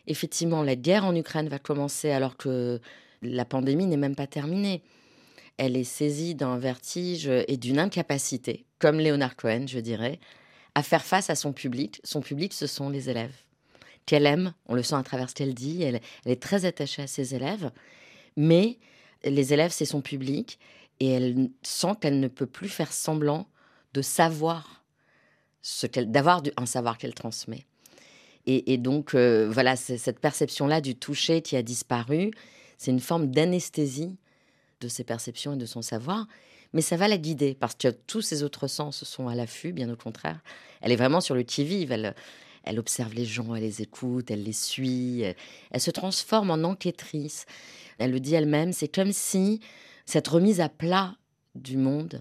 effectivement, 0.07 0.63
la 0.63 0.77
guerre 0.77 1.05
en 1.05 1.15
Ukraine 1.15 1.51
va 1.51 1.59
commencer, 1.59 2.11
alors 2.11 2.39
que 2.39 2.81
la 3.21 3.45
pandémie 3.45 3.85
n'est 3.85 3.99
même 3.99 4.17
pas 4.17 4.27
terminée, 4.27 4.83
elle 5.59 5.77
est 5.77 5.85
saisie 5.85 6.35
d'un 6.35 6.57
vertige 6.57 7.27
et 7.27 7.59
d'une 7.59 7.79
incapacité, 7.79 8.65
comme 8.79 8.99
Léonard 8.99 9.37
Cohen, 9.37 9.67
je 9.67 9.79
dirais, 9.79 10.21
à 10.75 10.83
faire 10.83 11.05
face 11.05 11.29
à 11.29 11.35
son 11.35 11.53
public. 11.53 12.01
Son 12.03 12.23
public, 12.23 12.55
ce 12.55 12.67
sont 12.67 12.89
les 12.89 13.11
élèves 13.11 13.37
qu'elle 14.07 14.25
aime, 14.25 14.55
on 14.67 14.75
le 14.75 14.83
sent 14.83 14.97
à 14.97 15.03
travers 15.03 15.29
ce 15.29 15.35
qu'elle 15.35 15.53
dit, 15.53 15.83
elle, 15.83 16.01
elle, 16.25 16.33
est 16.33 16.43
très 16.43 16.65
attachée 16.65 17.03
à 17.03 17.07
ses 17.07 17.35
élèves, 17.35 17.71
mais 18.39 18.79
les 19.23 19.53
élèves, 19.53 19.71
c'est 19.71 19.85
son 19.85 20.01
public, 20.01 20.59
et 21.01 21.11
elle 21.11 21.51
sent 21.63 21.93
qu'elle 22.01 22.21
ne 22.21 22.29
peut 22.29 22.47
plus 22.47 22.71
faire 22.71 22.93
semblant 22.93 23.47
de 23.93 24.01
savoir, 24.01 24.84
ce 25.65 25.87
qu'elle, 25.87 26.11
d'avoir 26.11 26.43
un 26.59 26.67
savoir 26.67 26.99
qu'elle 26.99 27.15
transmet. 27.15 27.65
Et, 28.47 28.77
donc, 28.77 29.15
euh, 29.15 29.49
voilà, 29.51 29.75
cette 29.75 30.19
perception-là 30.19 30.83
du 30.83 30.95
toucher 30.97 31.41
qui 31.41 31.57
a 31.57 31.63
disparu, 31.63 32.31
c'est 32.77 32.91
une 32.91 33.01
forme 33.01 33.29
d'anesthésie 33.29 34.19
de 34.83 34.89
ses 34.89 35.03
perceptions 35.03 35.55
et 35.55 35.57
de 35.57 35.65
son 35.65 35.81
savoir, 35.81 36.27
mais 36.75 36.83
ça 36.83 36.99
va 36.99 37.09
la 37.09 37.17
guider, 37.17 37.55
parce 37.55 37.75
que 37.75 37.89
tous 37.89 38.21
ses 38.21 38.43
autres 38.43 38.67
sens 38.67 39.03
sont 39.05 39.29
à 39.29 39.35
l'affût, 39.35 39.73
bien 39.73 39.89
au 39.91 39.97
contraire. 39.97 40.43
Elle 40.83 40.93
est 40.93 40.97
vraiment 40.97 41.23
sur 41.23 41.35
le 41.35 41.43
qui-vive, 41.43 41.91
elle 41.91 42.15
Elle 42.65 42.79
observe 42.79 43.15
les 43.15 43.25
gens, 43.25 43.55
elle 43.55 43.63
les 43.63 43.81
écoute, 43.81 44.31
elle 44.31 44.43
les 44.43 44.53
suit. 44.53 45.23
Elle 45.71 45.81
se 45.81 45.91
transforme 45.91 46.51
en 46.51 46.65
enquêtrice. 46.65 47.47
Elle 47.97 48.11
le 48.11 48.21
dit 48.21 48.35
elle-même, 48.35 48.75
c'est 48.75 48.95
comme 48.95 49.13
si 49.13 49.61
cette 50.05 50.29
remise 50.29 50.61
à 50.61 50.69
plat 50.69 51.17
du 51.55 51.79
monde, 51.79 52.21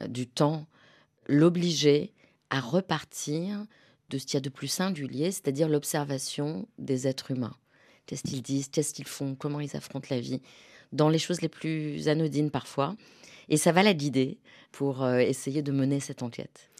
euh, 0.00 0.06
du 0.06 0.26
temps, 0.26 0.66
l'obligeait 1.26 2.13
à 2.54 2.60
repartir 2.60 3.66
de 4.10 4.18
ce 4.18 4.26
qu'il 4.26 4.34
y 4.34 4.36
a 4.36 4.40
de 4.40 4.48
plus 4.48 4.68
singulier, 4.68 5.32
c'est-à-dire 5.32 5.68
l'observation 5.68 6.68
des 6.78 7.08
êtres 7.08 7.32
humains. 7.32 7.56
Qu'est-ce 8.06 8.22
qu'ils 8.22 8.42
disent, 8.42 8.68
qu'est-ce 8.68 8.94
qu'ils 8.94 9.08
font, 9.08 9.34
comment 9.34 9.58
ils 9.58 9.76
affrontent 9.76 10.06
la 10.08 10.20
vie, 10.20 10.40
dans 10.92 11.08
les 11.08 11.18
choses 11.18 11.40
les 11.40 11.48
plus 11.48 12.06
anodines 12.06 12.52
parfois. 12.52 12.94
Et 13.48 13.56
ça 13.56 13.72
va 13.72 13.82
la 13.82 13.92
guider 13.92 14.38
pour 14.70 15.02
euh, 15.02 15.18
essayer 15.18 15.62
de 15.62 15.72
mener 15.72 15.98
cette 15.98 16.22
enquête. 16.22 16.70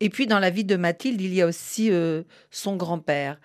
Et 0.00 0.10
puis 0.10 0.26
dans 0.26 0.38
la 0.38 0.50
vie 0.50 0.64
de 0.64 0.76
Mathilde, 0.76 1.22
il 1.22 1.32
y 1.32 1.40
a 1.40 1.46
aussi 1.46 1.90
euh, 1.90 2.24
son 2.50 2.76
grand-père. 2.76 3.40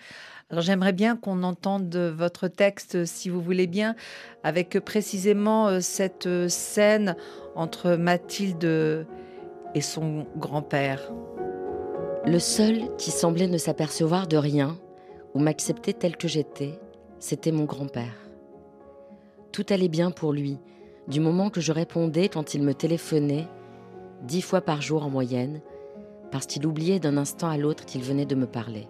Alors 0.49 0.63
j'aimerais 0.63 0.93
bien 0.93 1.15
qu'on 1.15 1.41
entende 1.43 1.95
votre 1.95 2.49
texte, 2.49 3.05
si 3.05 3.29
vous 3.29 3.41
voulez 3.41 3.67
bien, 3.67 3.95
avec 4.43 4.77
précisément 4.81 5.69
euh, 5.69 5.79
cette 5.79 6.49
scène 6.49 7.15
entre 7.55 7.95
Mathilde 7.95 9.07
et 9.73 9.81
son 9.81 10.27
grand-père. 10.35 11.13
Le 12.27 12.39
seul 12.39 12.93
qui 12.97 13.09
semblait 13.11 13.47
ne 13.47 13.57
s'apercevoir 13.57 14.27
de 14.27 14.35
rien 14.35 14.77
ou 15.33 15.39
m'accepter 15.39 15.93
tel 15.93 16.17
que 16.17 16.27
j'étais, 16.27 16.77
c'était 17.19 17.53
mon 17.53 17.63
grand-père. 17.63 18.29
Tout 19.53 19.65
allait 19.69 19.87
bien 19.87 20.11
pour 20.11 20.33
lui, 20.33 20.57
du 21.07 21.21
moment 21.21 21.49
que 21.49 21.61
je 21.61 21.71
répondais 21.71 22.27
quand 22.27 22.53
il 22.53 22.63
me 22.63 22.73
téléphonait, 22.73 23.47
dix 24.23 24.41
fois 24.41 24.59
par 24.59 24.81
jour 24.81 25.05
en 25.05 25.09
moyenne, 25.09 25.61
parce 26.29 26.47
qu'il 26.47 26.67
oubliait 26.67 26.99
d'un 26.99 27.15
instant 27.15 27.47
à 27.47 27.55
l'autre 27.55 27.85
qu'il 27.85 28.01
venait 28.01 28.25
de 28.25 28.35
me 28.35 28.45
parler. 28.45 28.89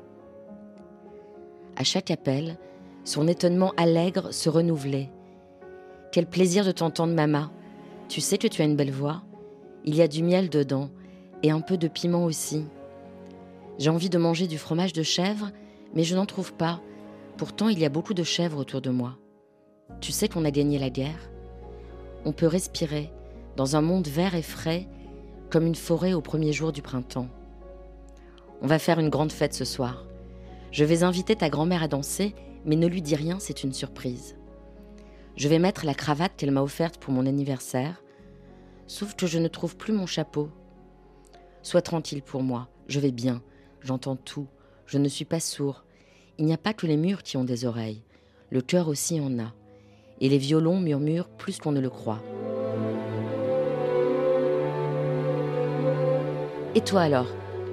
À 1.75 1.83
chaque 1.83 2.09
appel, 2.09 2.57
son 3.03 3.27
étonnement 3.27 3.71
allègre 3.77 4.33
se 4.33 4.49
renouvelait. 4.49 5.11
Quel 6.11 6.25
plaisir 6.25 6.65
de 6.65 6.71
t'entendre, 6.71 7.13
maman. 7.13 7.49
Tu 8.09 8.19
sais 8.19 8.39
que 8.39 8.47
tu 8.47 8.63
as 8.63 8.65
une 8.65 8.75
belle 8.75 8.89
voix. 8.89 9.21
Il 9.85 9.93
y 9.93 10.01
a 10.01 10.07
du 10.07 10.23
miel 10.23 10.49
dedans, 10.49 10.89
et 11.43 11.51
un 11.51 11.61
peu 11.61 11.77
de 11.77 11.87
piment 11.87 12.25
aussi. 12.25 12.65
J'ai 13.77 13.89
envie 13.89 14.09
de 14.09 14.17
manger 14.17 14.47
du 14.47 14.57
fromage 14.57 14.93
de 14.93 15.03
chèvre, 15.03 15.51
mais 15.93 16.03
je 16.03 16.15
n'en 16.15 16.25
trouve 16.25 16.53
pas. 16.53 16.81
Pourtant, 17.37 17.69
il 17.69 17.77
y 17.77 17.85
a 17.85 17.89
beaucoup 17.89 18.15
de 18.15 18.23
chèvres 18.23 18.57
autour 18.57 18.81
de 18.81 18.89
moi. 18.89 19.17
Tu 20.01 20.11
sais 20.11 20.27
qu'on 20.27 20.45
a 20.45 20.51
gagné 20.51 20.79
la 20.79 20.89
guerre 20.89 21.29
On 22.25 22.31
peut 22.31 22.47
respirer 22.47 23.11
dans 23.55 23.75
un 23.75 23.81
monde 23.81 24.07
vert 24.07 24.35
et 24.35 24.41
frais, 24.41 24.87
comme 25.49 25.65
une 25.65 25.75
forêt 25.75 26.13
au 26.13 26.21
premier 26.21 26.53
jour 26.53 26.71
du 26.71 26.81
printemps. 26.81 27.29
On 28.61 28.67
va 28.67 28.79
faire 28.79 28.99
une 28.99 29.09
grande 29.09 29.31
fête 29.31 29.53
ce 29.53 29.65
soir. 29.65 30.05
Je 30.71 30.83
vais 30.83 31.03
inviter 31.03 31.35
ta 31.35 31.49
grand-mère 31.49 31.83
à 31.83 31.87
danser, 31.87 32.35
mais 32.65 32.75
ne 32.75 32.87
lui 32.87 33.01
dis 33.01 33.15
rien, 33.15 33.37
c'est 33.39 33.63
une 33.63 33.73
surprise. 33.73 34.35
Je 35.35 35.47
vais 35.47 35.59
mettre 35.59 35.85
la 35.85 35.93
cravate 35.93 36.33
qu'elle 36.35 36.51
m'a 36.51 36.63
offerte 36.63 36.97
pour 36.97 37.13
mon 37.13 37.25
anniversaire, 37.25 38.03
sauf 38.87 39.15
que 39.15 39.27
je 39.27 39.39
ne 39.39 39.47
trouve 39.47 39.77
plus 39.77 39.93
mon 39.93 40.07
chapeau. 40.07 40.49
Sois 41.61 41.81
tranquille 41.81 42.23
pour 42.23 42.43
moi, 42.43 42.67
je 42.87 42.99
vais 42.99 43.11
bien, 43.11 43.41
j'entends 43.81 44.15
tout, 44.15 44.47
je 44.85 44.97
ne 44.97 45.07
suis 45.07 45.25
pas 45.25 45.39
sourd. 45.39 45.83
Il 46.37 46.45
n'y 46.45 46.53
a 46.53 46.57
pas 46.57 46.73
que 46.73 46.87
les 46.87 46.97
murs 46.97 47.23
qui 47.23 47.37
ont 47.37 47.43
des 47.43 47.65
oreilles, 47.65 48.01
le 48.51 48.61
cœur 48.61 48.87
aussi 48.87 49.19
en 49.19 49.39
a, 49.39 49.53
et 50.21 50.29
les 50.29 50.37
violons 50.37 50.79
murmurent 50.79 51.29
plus 51.29 51.57
qu'on 51.57 51.71
ne 51.71 51.81
le 51.81 51.89
croit. 51.89 52.21
Et 56.75 56.81
toi 56.81 57.01
alors, 57.01 57.27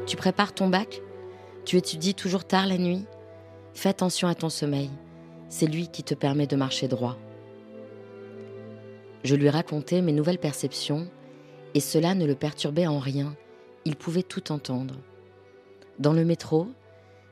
tu 0.07 0.17
prépares 0.17 0.55
ton 0.55 0.69
bac? 0.69 1.03
Tu 1.65 1.77
étudies 1.77 2.15
toujours 2.15 2.45
tard 2.45 2.67
la 2.67 2.79
nuit? 2.79 3.05
Fais 3.75 3.89
attention 3.89 4.29
à 4.29 4.35
ton 4.35 4.49
sommeil, 4.49 4.91
c'est 5.49 5.67
lui 5.67 5.89
qui 5.89 6.03
te 6.03 6.15
permet 6.15 6.47
de 6.47 6.57
marcher 6.57 6.89
droit. 6.89 7.17
Je 9.25 9.35
lui 9.35 9.49
racontais 9.49 10.03
mes 10.03 10.13
nouvelles 10.13 10.39
perceptions, 10.39 11.09
et 11.75 11.81
cela 11.81 12.15
ne 12.15 12.27
le 12.27 12.35
perturbait 12.35 12.87
en 12.87 12.99
rien, 12.99 13.35
il 13.85 13.97
pouvait 13.97 14.23
tout 14.23 14.53
entendre. 14.53 14.95
Dans 15.99 16.13
le 16.13 16.25
métro, 16.25 16.69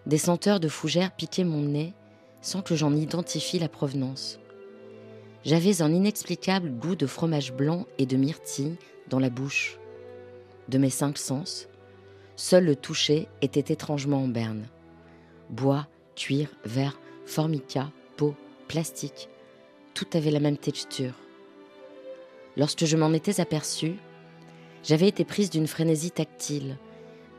des 0.06 0.18
senteurs 0.18 0.60
de 0.60 0.68
fougères 0.68 1.14
piquaient 1.16 1.44
mon 1.44 1.62
nez 1.62 1.94
sans 2.40 2.62
que 2.62 2.76
j'en 2.76 2.94
identifie 2.94 3.58
la 3.58 3.68
provenance. 3.68 4.38
J'avais 5.44 5.82
un 5.82 5.92
inexplicable 5.92 6.70
goût 6.70 6.94
de 6.94 7.06
fromage 7.06 7.52
blanc 7.52 7.86
et 7.98 8.06
de 8.06 8.16
myrtille 8.16 8.76
dans 9.08 9.18
la 9.18 9.30
bouche. 9.30 9.78
De 10.68 10.78
mes 10.78 10.90
cinq 10.90 11.18
sens, 11.18 11.68
seul 12.36 12.64
le 12.64 12.76
toucher 12.76 13.28
était 13.40 13.72
étrangement 13.72 14.22
en 14.22 14.28
berne. 14.28 14.66
Bois, 15.50 15.88
cuir, 16.14 16.48
verre, 16.64 17.00
formica, 17.26 17.90
peau, 18.16 18.36
plastique, 18.68 19.28
tout 19.94 20.06
avait 20.14 20.30
la 20.30 20.40
même 20.40 20.56
texture. 20.56 21.14
Lorsque 22.56 22.84
je 22.84 22.96
m'en 22.96 23.12
étais 23.12 23.40
aperçue, 23.40 23.96
j'avais 24.84 25.08
été 25.08 25.24
prise 25.24 25.50
d'une 25.50 25.66
frénésie 25.66 26.12
tactile, 26.12 26.76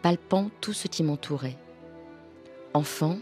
palpant 0.03 0.51
tout 0.59 0.73
ce 0.73 0.89
qui 0.89 1.01
m'entourait. 1.01 1.55
Enfant, 2.73 3.19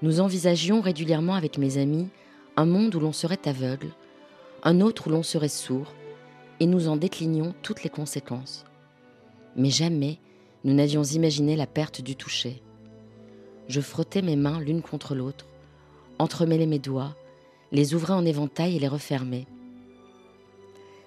nous 0.00 0.20
envisagions 0.20 0.80
régulièrement 0.80 1.34
avec 1.34 1.58
mes 1.58 1.76
amis 1.76 2.08
un 2.56 2.64
monde 2.64 2.94
où 2.94 3.00
l'on 3.00 3.12
serait 3.12 3.46
aveugle, 3.46 3.90
un 4.62 4.80
autre 4.80 5.08
où 5.08 5.10
l'on 5.10 5.22
serait 5.22 5.48
sourd, 5.48 5.92
et 6.60 6.66
nous 6.66 6.88
en 6.88 6.96
déclinions 6.96 7.54
toutes 7.62 7.82
les 7.82 7.90
conséquences. 7.90 8.64
Mais 9.54 9.68
jamais 9.68 10.18
nous 10.64 10.72
n'avions 10.72 11.02
imaginé 11.02 11.56
la 11.56 11.66
perte 11.66 12.00
du 12.00 12.16
toucher. 12.16 12.62
Je 13.68 13.82
frottais 13.82 14.22
mes 14.22 14.36
mains 14.36 14.60
l'une 14.60 14.80
contre 14.80 15.14
l'autre, 15.14 15.44
entremêlais 16.18 16.66
mes 16.66 16.78
doigts, 16.78 17.14
les 17.70 17.94
ouvrais 17.94 18.14
en 18.14 18.24
éventail 18.24 18.76
et 18.76 18.80
les 18.80 18.88
refermais. 18.88 19.46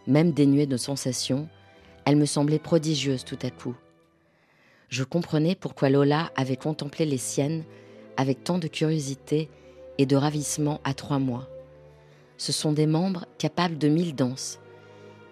Même 0.05 0.31
dénuée 0.31 0.67
de 0.67 0.77
sensations, 0.77 1.49
elle 2.05 2.17
me 2.17 2.25
semblait 2.25 2.59
prodigieuse 2.59 3.25
tout 3.25 3.39
à 3.41 3.49
coup. 3.49 3.75
Je 4.89 5.03
comprenais 5.03 5.55
pourquoi 5.55 5.89
Lola 5.89 6.31
avait 6.35 6.55
contemplé 6.55 7.05
les 7.05 7.17
siennes 7.17 7.65
avec 8.15 8.43
tant 8.43 8.57
de 8.57 8.67
curiosité 8.67 9.49
et 9.97 10.05
de 10.05 10.15
ravissement 10.15 10.79
à 10.85 10.93
trois 10.93 11.19
mois. 11.19 11.47
Ce 12.37 12.51
sont 12.51 12.71
des 12.71 12.87
membres 12.87 13.25
capables 13.37 13.77
de 13.77 13.89
mille 13.89 14.15
danses, 14.15 14.59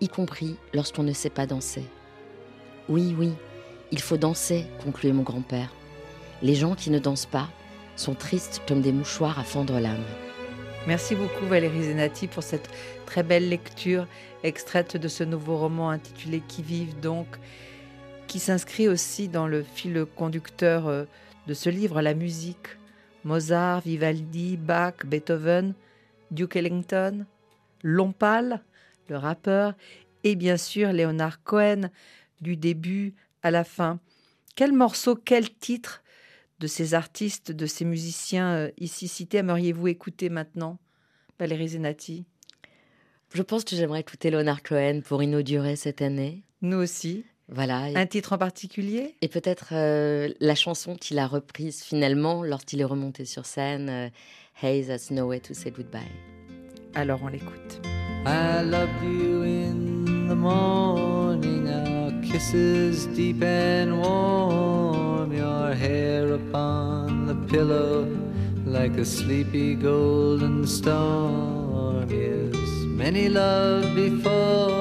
y 0.02 0.10
compris 0.10 0.58
lorsqu'on 0.74 1.04
ne 1.04 1.14
sait 1.14 1.30
pas 1.30 1.46
danser. 1.46 1.84
Oui, 2.90 3.16
oui, 3.18 3.32
il 3.92 4.02
faut 4.02 4.18
danser, 4.18 4.66
concluait 4.84 5.14
mon 5.14 5.24
grand-père. 5.24 5.72
Les 6.42 6.56
gens 6.56 6.76
qui 6.76 6.90
ne 6.90 7.00
dansent 7.00 7.26
pas 7.26 7.48
sont 7.96 8.14
tristes 8.14 8.62
comme 8.68 8.82
des 8.82 8.92
mouchoirs 8.92 9.40
à 9.40 9.44
fendre 9.44 9.80
l'âme. 9.80 10.04
Merci 10.86 11.16
beaucoup 11.16 11.46
Valérie 11.46 11.84
Zenati 11.84 12.28
pour 12.28 12.44
cette 12.44 12.70
très 13.06 13.24
belle 13.24 13.50
lecture 13.50 14.06
extraite 14.44 14.98
de 14.98 15.08
ce 15.08 15.24
nouveau 15.24 15.58
roman 15.58 15.90
intitulé 15.90 16.44
Qui 16.48 16.62
vivent 16.62 17.00
donc, 17.00 17.28
qui 18.36 18.42
s'inscrit 18.42 18.90
aussi 18.90 19.30
dans 19.30 19.48
le 19.48 19.64
fil 19.64 20.06
conducteur 20.14 20.88
euh, 20.88 21.06
de 21.48 21.54
ce 21.54 21.70
livre, 21.70 22.02
la 22.02 22.14
musique. 22.14 22.68
Mozart, 23.24 23.80
Vivaldi, 23.80 24.58
Bach, 24.58 25.06
Beethoven, 25.06 25.74
Duke 26.32 26.58
Ellington, 26.58 27.26
Lompal, 27.82 28.62
le 29.08 29.16
rappeur, 29.16 29.74
et 30.26 30.36
bien 30.36 30.58
sûr 30.58 30.92
Leonard 30.92 31.44
Cohen, 31.44 31.90
du 32.42 32.58
début 32.58 33.14
à 33.42 33.52
la 33.52 33.64
fin. 33.64 34.02
Quel 34.58 34.74
morceau, 34.74 35.16
quel 35.16 35.50
titre 35.50 36.04
de 36.60 36.68
ces 36.68 36.94
artistes, 36.94 37.54
de 37.54 37.66
ces 37.66 37.86
musiciens 37.86 38.52
euh, 38.54 38.72
ici 38.78 39.08
cités 39.08 39.38
aimeriez-vous 39.38 39.88
écouter 39.88 40.28
maintenant, 40.28 40.78
Valérie 41.40 41.70
Zenati? 41.70 42.26
Je 43.34 43.44
pense 43.44 43.64
que 43.64 43.78
j'aimerais 43.78 44.02
écouter 44.02 44.30
Leonard 44.30 44.62
Cohen 44.62 45.00
pour 45.06 45.24
inaugurer 45.24 45.78
cette 45.78 46.02
année. 46.02 46.44
Nous 46.62 46.76
aussi. 46.76 47.24
Voilà. 47.48 47.84
Un 47.96 48.06
titre 48.08 48.34
en 48.34 48.38
particulier? 48.38 49.16
Et 49.22 49.28
peut-être 49.28 49.70
euh, 49.72 50.30
la 50.40 50.56
chanson 50.56 50.96
qu'il 50.96 51.20
a 51.20 51.28
reprise 51.28 51.84
finalement 51.84 52.44
lorsqu'il 52.44 52.82
est 52.82 52.86
remonté 52.86 53.26
sur 53.26 53.46
scène, 53.46 53.90
euh, 53.90 54.10
Hey, 54.62 54.86
that's 54.86 55.12
no 55.12 55.28
way 55.28 55.40
to 55.42 55.54
say 55.54 55.70
goodbye. 55.70 56.00
Alors 56.94 57.20
on 57.24 57.28
l'écoute. 57.28 57.82
I 58.26 58.64
loved 58.64 59.04
you 59.04 59.44
in 59.44 60.28
the 60.30 60.36
morning, 60.36 61.68
our 61.68 62.12
kisses 62.22 63.06
deep 63.08 63.44
and 63.44 64.00
warm, 64.02 65.34
your 65.34 65.74
hair 65.74 66.34
upon 66.34 67.28
the 67.28 67.36
pillow 67.52 68.08
like 68.66 68.98
a 68.98 69.06
sleepy 69.06 69.76
golden 69.76 70.66
storm. 70.66 72.10
Yes, 72.10 72.56
many 72.88 73.28
love 73.28 73.94
before 73.94 74.75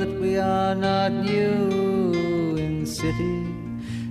that 0.00 0.18
we 0.18 0.38
are 0.38 0.74
not 0.74 1.12
new 1.12 2.56
in 2.56 2.86
city 2.86 3.44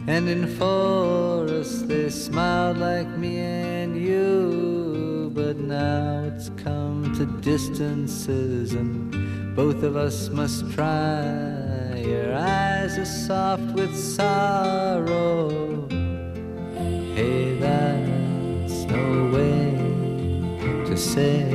and 0.05 0.29
in 0.29 0.45
forest. 0.57 1.87
They 1.87 2.11
smiled 2.11 2.77
like 2.77 3.07
me 3.17 3.39
and 3.39 3.97
you, 3.97 5.31
but 5.33 5.57
now 5.57 6.25
it's 6.27 6.49
come 6.63 7.11
to 7.17 7.25
distances, 7.41 8.73
and 8.73 9.55
both 9.55 9.81
of 9.81 9.95
us 9.95 10.29
must 10.29 10.71
try. 10.71 11.95
Your 11.97 12.35
eyes 12.35 12.99
are 12.99 13.05
soft 13.05 13.73
with 13.73 13.95
sorrow. 13.97 15.49
Hey, 17.15 17.57
that's 17.57 18.83
no 18.83 19.31
way 19.33 19.73
to 20.85 20.95
say 20.95 21.49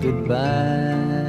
goodbye. 0.00 1.27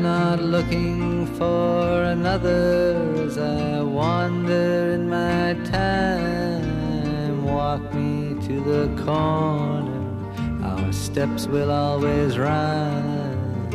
I'm 0.00 0.06
not 0.06 0.40
looking 0.40 1.26
for 1.36 2.04
another 2.04 2.96
as 3.22 3.36
I 3.36 3.82
wander 3.82 4.92
in 4.94 5.10
my 5.10 5.52
time. 5.70 7.44
Walk 7.44 7.82
me 7.92 8.34
to 8.46 8.60
the 8.64 9.02
corner, 9.04 10.64
our 10.64 10.90
steps 10.90 11.46
will 11.46 11.70
always 11.70 12.38
rhyme. 12.38 13.74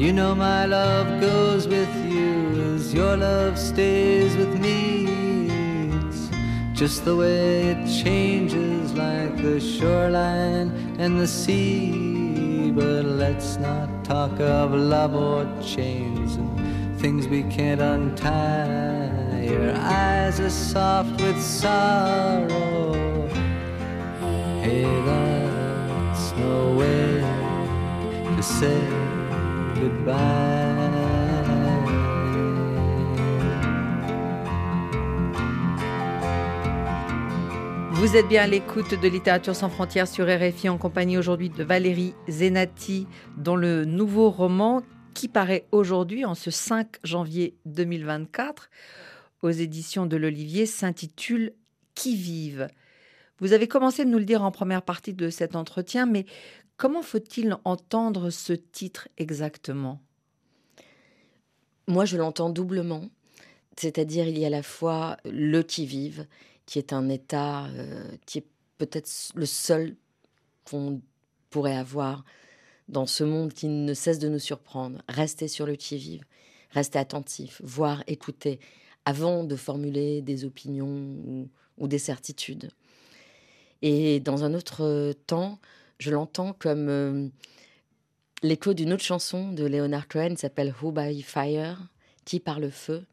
You 0.00 0.14
know 0.14 0.34
my 0.34 0.64
love 0.64 1.20
goes 1.20 1.68
with 1.68 1.94
you 2.10 2.76
as 2.76 2.94
your 2.94 3.14
love 3.14 3.58
stays 3.58 4.34
with 4.38 4.58
me. 4.58 5.90
It's 6.06 6.30
just 6.72 7.04
the 7.04 7.16
way 7.16 7.66
it 7.66 7.86
changes 8.02 8.94
like 8.94 9.36
the 9.36 9.60
shoreline 9.60 10.96
and 10.98 11.20
the 11.20 11.26
sea. 11.26 12.23
But 12.74 13.04
let's 13.04 13.56
not 13.56 14.04
talk 14.04 14.40
of 14.40 14.72
love 14.74 15.14
or 15.14 15.46
chains 15.62 16.34
and 16.34 17.00
things 17.00 17.28
we 17.28 17.44
can't 17.44 17.80
untie. 17.80 19.46
Your 19.48 19.76
eyes 19.76 20.40
are 20.40 20.50
soft 20.50 21.20
with 21.20 21.40
sorrow. 21.40 23.28
Hey, 24.60 24.82
that's 25.06 26.32
no 26.32 26.74
way 26.76 27.20
to 28.36 28.42
say 28.42 28.80
goodbye. 29.80 30.83
Vous 38.04 38.16
êtes 38.16 38.28
bien 38.28 38.42
à 38.42 38.46
l'écoute 38.46 39.00
de 39.00 39.08
Littérature 39.08 39.56
sans 39.56 39.70
frontières 39.70 40.06
sur 40.06 40.26
RFI 40.26 40.68
en 40.68 40.76
compagnie 40.76 41.16
aujourd'hui 41.16 41.48
de 41.48 41.64
Valérie 41.64 42.12
Zenati, 42.28 43.06
dont 43.38 43.56
le 43.56 43.86
nouveau 43.86 44.28
roman 44.28 44.82
qui 45.14 45.26
paraît 45.26 45.66
aujourd'hui, 45.72 46.26
en 46.26 46.34
ce 46.34 46.50
5 46.50 46.98
janvier 47.02 47.56
2024, 47.64 48.68
aux 49.40 49.48
éditions 49.48 50.04
de 50.04 50.18
l'Olivier, 50.18 50.66
s'intitule 50.66 51.54
Qui 51.94 52.14
vive 52.14 52.68
Vous 53.38 53.54
avez 53.54 53.68
commencé 53.68 54.04
de 54.04 54.10
nous 54.10 54.18
le 54.18 54.26
dire 54.26 54.42
en 54.42 54.50
première 54.50 54.82
partie 54.82 55.14
de 55.14 55.30
cet 55.30 55.56
entretien, 55.56 56.04
mais 56.04 56.26
comment 56.76 57.02
faut-il 57.02 57.56
entendre 57.64 58.28
ce 58.28 58.52
titre 58.52 59.08
exactement? 59.16 59.98
Moi, 61.88 62.04
je 62.04 62.18
l'entends 62.18 62.50
doublement. 62.50 63.06
C'est-à-dire, 63.78 64.28
il 64.28 64.38
y 64.38 64.44
a 64.44 64.48
à 64.48 64.50
la 64.50 64.62
fois 64.62 65.16
le 65.24 65.62
qui 65.62 65.86
vive, 65.86 66.26
qui 66.66 66.78
est 66.78 66.92
un 66.92 67.08
état 67.08 67.66
euh, 67.66 68.10
qui 68.26 68.38
est 68.38 68.46
peut-être 68.78 69.10
le 69.34 69.46
seul 69.46 69.96
qu'on 70.64 71.00
pourrait 71.50 71.76
avoir 71.76 72.24
dans 72.88 73.06
ce 73.06 73.24
monde 73.24 73.52
qui 73.52 73.68
ne 73.68 73.94
cesse 73.94 74.18
de 74.18 74.28
nous 74.28 74.38
surprendre. 74.38 75.02
Rester 75.08 75.48
sur 75.48 75.66
le 75.66 75.76
qui-vive, 75.76 76.24
rester 76.70 76.98
attentif, 76.98 77.60
voir, 77.62 78.02
écouter, 78.06 78.60
avant 79.04 79.44
de 79.44 79.56
formuler 79.56 80.22
des 80.22 80.44
opinions 80.44 81.48
ou, 81.78 81.88
des 81.88 81.98
certitudes. 81.98 82.70
Et 83.82 84.20
dans 84.20 84.44
un 84.44 84.54
autre 84.54 85.12
temps, 85.26 85.58
je 85.98 86.10
l'entends 86.10 86.54
comme 86.54 86.88
euh, 86.88 87.28
l'écho 88.42 88.74
d'une 88.74 88.92
autre 88.92 89.02
chanson 89.02 89.52
de 89.52 89.64
Leonard 89.64 90.08
Cohen 90.08 90.36
s'appelle 90.36 90.74
Who 90.80 90.92
by 90.92 91.22
Fire, 91.22 91.88
qui 92.24 92.40
par 92.40 92.60
le 92.60 92.70
feu, 92.70 93.04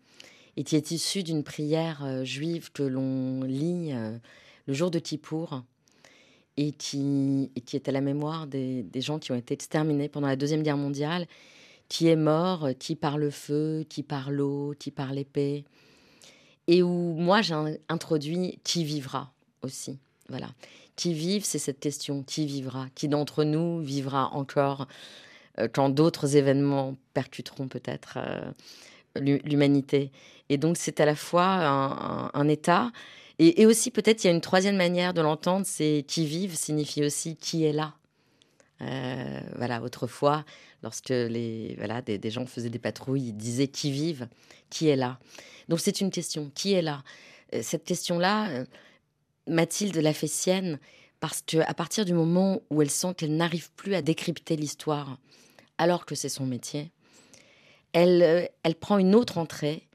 et 0.57 0.63
qui 0.63 0.75
est 0.75 0.91
issue 0.91 1.23
d'une 1.23 1.43
prière 1.43 2.03
euh, 2.03 2.23
juive 2.23 2.71
que 2.71 2.83
l'on 2.83 3.43
lit 3.43 3.91
euh, 3.93 4.17
le 4.65 4.73
jour 4.73 4.91
de 4.91 4.99
Kippour 4.99 5.63
et 6.57 6.73
qui, 6.73 7.51
est 7.55 7.87
à 7.87 7.91
la 7.91 8.01
mémoire 8.01 8.47
des, 8.47 8.85
gens 8.95 9.19
qui 9.19 9.31
ont 9.31 9.35
été 9.35 9.53
exterminés 9.53 10.09
pendant 10.09 10.27
la 10.27 10.35
Deuxième 10.35 10.63
Guerre 10.63 10.77
mondiale, 10.77 11.25
qui 11.87 12.07
est 12.07 12.17
mort, 12.17 12.65
euh, 12.65 12.73
qui 12.73 12.95
par 12.95 13.17
le 13.17 13.29
feu, 13.29 13.85
qui 13.87 14.03
par 14.03 14.31
l'eau, 14.31 14.73
qui 14.77 14.91
par 14.91 15.13
l'épée, 15.13 15.63
et 16.67 16.83
où 16.83 17.13
moi 17.13 17.41
j'ai 17.41 17.55
introduit 17.89 18.59
qui 18.63 18.83
vivra 18.83 19.33
aussi. 19.61 19.97
Voilà. 20.29 20.49
Qui 20.95 21.13
vive, 21.13 21.45
c'est 21.45 21.59
cette 21.59 21.79
question, 21.79 22.23
qui 22.23 22.45
vivra 22.45 22.87
Qui 22.95 23.07
d'entre 23.07 23.43
nous 23.43 23.79
vivra 23.79 24.29
encore 24.33 24.87
quand 25.73 25.89
d'autres 25.89 26.37
événements 26.37 26.95
percuteront 27.13 27.67
peut-être 27.67 28.19
l'humanité 29.15 30.11
Et 30.49 30.57
donc 30.57 30.77
c'est 30.77 30.99
à 30.99 31.05
la 31.05 31.15
fois 31.15 32.31
un, 32.33 32.47
état, 32.47 32.91
et, 33.39 33.65
aussi 33.65 33.91
peut-être 33.91 34.23
il 34.23 34.27
y 34.27 34.29
a 34.29 34.33
une 34.33 34.41
troisième 34.41 34.77
manière 34.77 35.13
de 35.13 35.21
l'entendre, 35.21 35.65
c'est 35.65 36.05
qui 36.07 36.25
vive 36.25 36.55
signifie 36.55 37.03
aussi 37.03 37.35
qui 37.35 37.65
est 37.65 37.73
là. 37.73 37.95
Euh, 38.81 39.39
voilà, 39.57 39.81
autrefois, 39.81 40.43
lorsque 40.81 41.09
les, 41.09 41.75
voilà, 41.77 42.01
des, 42.01 42.17
des 42.17 42.31
gens 42.31 42.45
faisaient 42.47 42.69
des 42.69 42.79
patrouilles, 42.79 43.27
ils 43.27 43.37
disaient 43.37 43.67
qui 43.67 43.91
vive, 43.91 44.27
qui 44.69 44.87
est 44.87 44.95
là. 44.95 45.19
Donc 45.67 45.79
c'est 45.79 46.01
une 46.01 46.09
question, 46.09 46.51
qui 46.53 46.73
est 46.73 46.81
là 46.81 47.03
Euh, 47.53 47.61
Cette 47.63 47.83
question-là, 47.83 48.49
euh, 48.49 48.65
Mathilde 49.47 49.95
l'a 49.97 50.13
fait 50.13 50.27
sienne 50.27 50.79
parce 51.19 51.41
que 51.41 51.57
à 51.57 51.73
partir 51.73 52.05
du 52.05 52.13
moment 52.13 52.61
où 52.69 52.81
elle 52.81 52.89
sent 52.89 53.13
qu'elle 53.15 53.35
n'arrive 53.35 53.71
plus 53.73 53.93
à 53.93 54.01
décrypter 54.01 54.55
l'histoire, 54.55 55.17
alors 55.77 56.05
que 56.05 56.15
c'est 56.15 56.29
son 56.29 56.45
métier, 56.45 56.91
elle, 57.93 58.23
euh, 58.23 58.45
elle 58.63 58.75
prend 58.75 58.97
une 58.97 59.15
autre 59.15 59.37
entrée 59.37 59.87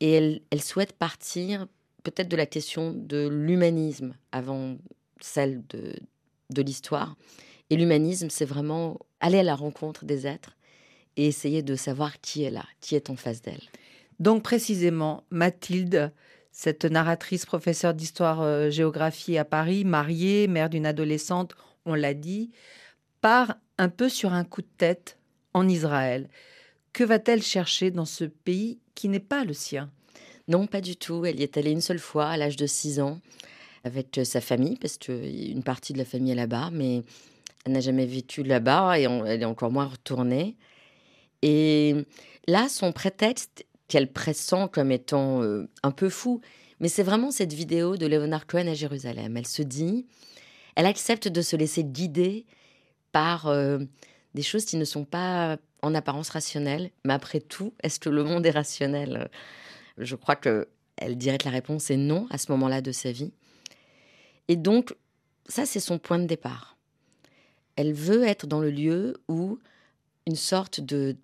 et 0.00 0.12
elle, 0.50 0.62
souhaite 0.62 0.92
partir 0.92 1.66
peut-être 2.02 2.28
de 2.28 2.36
la 2.36 2.46
question 2.46 2.92
de 2.92 3.28
l'humanisme 3.28 4.14
avant 4.32 4.76
celle 5.20 5.62
de, 5.68 5.94
de 6.50 6.62
l'histoire. 6.62 7.16
Et 7.70 7.76
l'humanisme, 7.76 8.28
c'est 8.28 8.44
vraiment 8.44 8.98
aller 9.20 9.38
à 9.38 9.42
la 9.42 9.54
rencontre 9.54 10.04
des 10.04 10.26
êtres 10.26 10.56
et 11.16 11.26
essayer 11.26 11.62
de 11.62 11.76
savoir 11.76 12.20
qui 12.20 12.42
est 12.44 12.50
là, 12.50 12.64
qui 12.80 12.96
est 12.96 13.08
en 13.08 13.16
face 13.16 13.40
d'elle. 13.40 13.62
Donc 14.20 14.42
précisément, 14.42 15.24
Mathilde, 15.30 16.12
cette 16.52 16.84
narratrice 16.84 17.46
professeure 17.46 17.94
d'histoire-géographie 17.94 19.38
à 19.38 19.44
Paris, 19.44 19.84
mariée, 19.84 20.46
mère 20.46 20.70
d'une 20.70 20.86
adolescente, 20.86 21.54
on 21.84 21.94
l'a 21.94 22.14
dit, 22.14 22.50
part 23.20 23.56
un 23.78 23.88
peu 23.88 24.08
sur 24.08 24.32
un 24.32 24.44
coup 24.44 24.62
de 24.62 24.68
tête 24.78 25.18
en 25.52 25.68
Israël. 25.68 26.28
Que 26.94 27.02
va-t-elle 27.02 27.42
chercher 27.42 27.90
dans 27.90 28.04
ce 28.04 28.24
pays 28.24 28.78
qui 28.94 29.08
n'est 29.08 29.18
pas 29.18 29.44
le 29.44 29.52
sien? 29.52 29.90
Non, 30.46 30.68
pas 30.68 30.80
du 30.80 30.96
tout. 30.96 31.26
Elle 31.26 31.40
y 31.40 31.42
est 31.42 31.56
allée 31.56 31.72
une 31.72 31.80
seule 31.80 31.98
fois 31.98 32.28
à 32.28 32.36
l'âge 32.36 32.54
de 32.56 32.66
6 32.66 33.00
ans 33.00 33.20
avec 33.82 34.16
euh, 34.16 34.24
sa 34.24 34.40
famille, 34.40 34.76
parce 34.76 34.96
qu'une 34.96 35.64
partie 35.64 35.92
de 35.92 35.98
la 35.98 36.04
famille 36.04 36.30
est 36.30 36.36
là-bas, 36.36 36.70
mais 36.72 37.02
elle 37.66 37.72
n'a 37.72 37.80
jamais 37.80 38.06
vécu 38.06 38.44
là-bas 38.44 38.98
et 38.98 39.02
elle 39.02 39.42
est 39.42 39.44
encore 39.44 39.72
moins 39.72 39.86
retournée. 39.86 40.56
Et 41.42 41.96
là, 42.46 42.68
son 42.68 42.92
prétexte, 42.92 43.66
qu'elle 43.88 44.10
pressent 44.10 44.68
comme 44.72 44.92
étant 44.92 45.42
euh, 45.42 45.68
un 45.82 45.90
peu 45.90 46.08
fou, 46.08 46.40
mais 46.80 46.88
c'est 46.88 47.02
vraiment 47.02 47.30
cette 47.30 47.52
vidéo 47.52 47.96
de 47.96 48.06
Leonard 48.06 48.46
Cohen 48.46 48.68
à 48.68 48.74
Jérusalem. 48.74 49.36
Elle 49.36 49.46
se 49.46 49.62
dit, 49.62 50.06
elle 50.76 50.86
accepte 50.86 51.28
de 51.28 51.42
se 51.42 51.56
laisser 51.56 51.84
guider 51.84 52.46
par 53.12 53.46
euh, 53.48 53.78
des 54.34 54.42
choses 54.42 54.64
qui 54.64 54.76
ne 54.76 54.84
sont 54.84 55.04
pas 55.04 55.58
en 55.84 55.94
apparence 55.94 56.30
rationnelles, 56.30 56.90
mais 57.04 57.12
après 57.12 57.40
tout, 57.40 57.74
est-ce 57.82 58.00
que 58.00 58.08
le 58.08 58.24
monde 58.24 58.46
est 58.46 58.50
rationnel 58.50 59.28
Je 59.98 60.16
crois 60.16 60.36
que 60.36 60.68
elle 60.96 61.16
dirait 61.16 61.38
que 61.38 61.44
la 61.44 61.50
réponse 61.50 61.90
est 61.90 61.96
non 61.96 62.26
à 62.30 62.38
ce 62.38 62.50
moment-là 62.52 62.80
de 62.80 62.92
sa 62.92 63.12
vie. 63.12 63.32
Et 64.48 64.56
donc, 64.56 64.94
ça, 65.48 65.66
c'est 65.66 65.80
son 65.80 65.98
point 65.98 66.18
de 66.18 66.26
départ. 66.26 66.76
Elle 67.76 67.92
veut 67.92 68.24
être 68.24 68.46
dans 68.46 68.60
le 68.60 68.70
lieu 68.70 69.16
où 69.28 69.58
une 70.26 70.36
sorte 70.36 70.80
de 70.80 71.16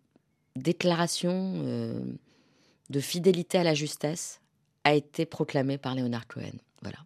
déclaration 0.57 1.63
euh, 1.65 2.01
de 2.91 3.01
fidélité 3.01 3.59
à 3.59 3.65
la 3.65 3.75
justesse 3.75 4.41
a 4.85 4.95
été 4.95 5.25
proclamée 5.25 5.79
par 5.79 5.95
Leonard 5.95 6.27
Cohen. 6.27 6.59
Voilà. 6.83 6.99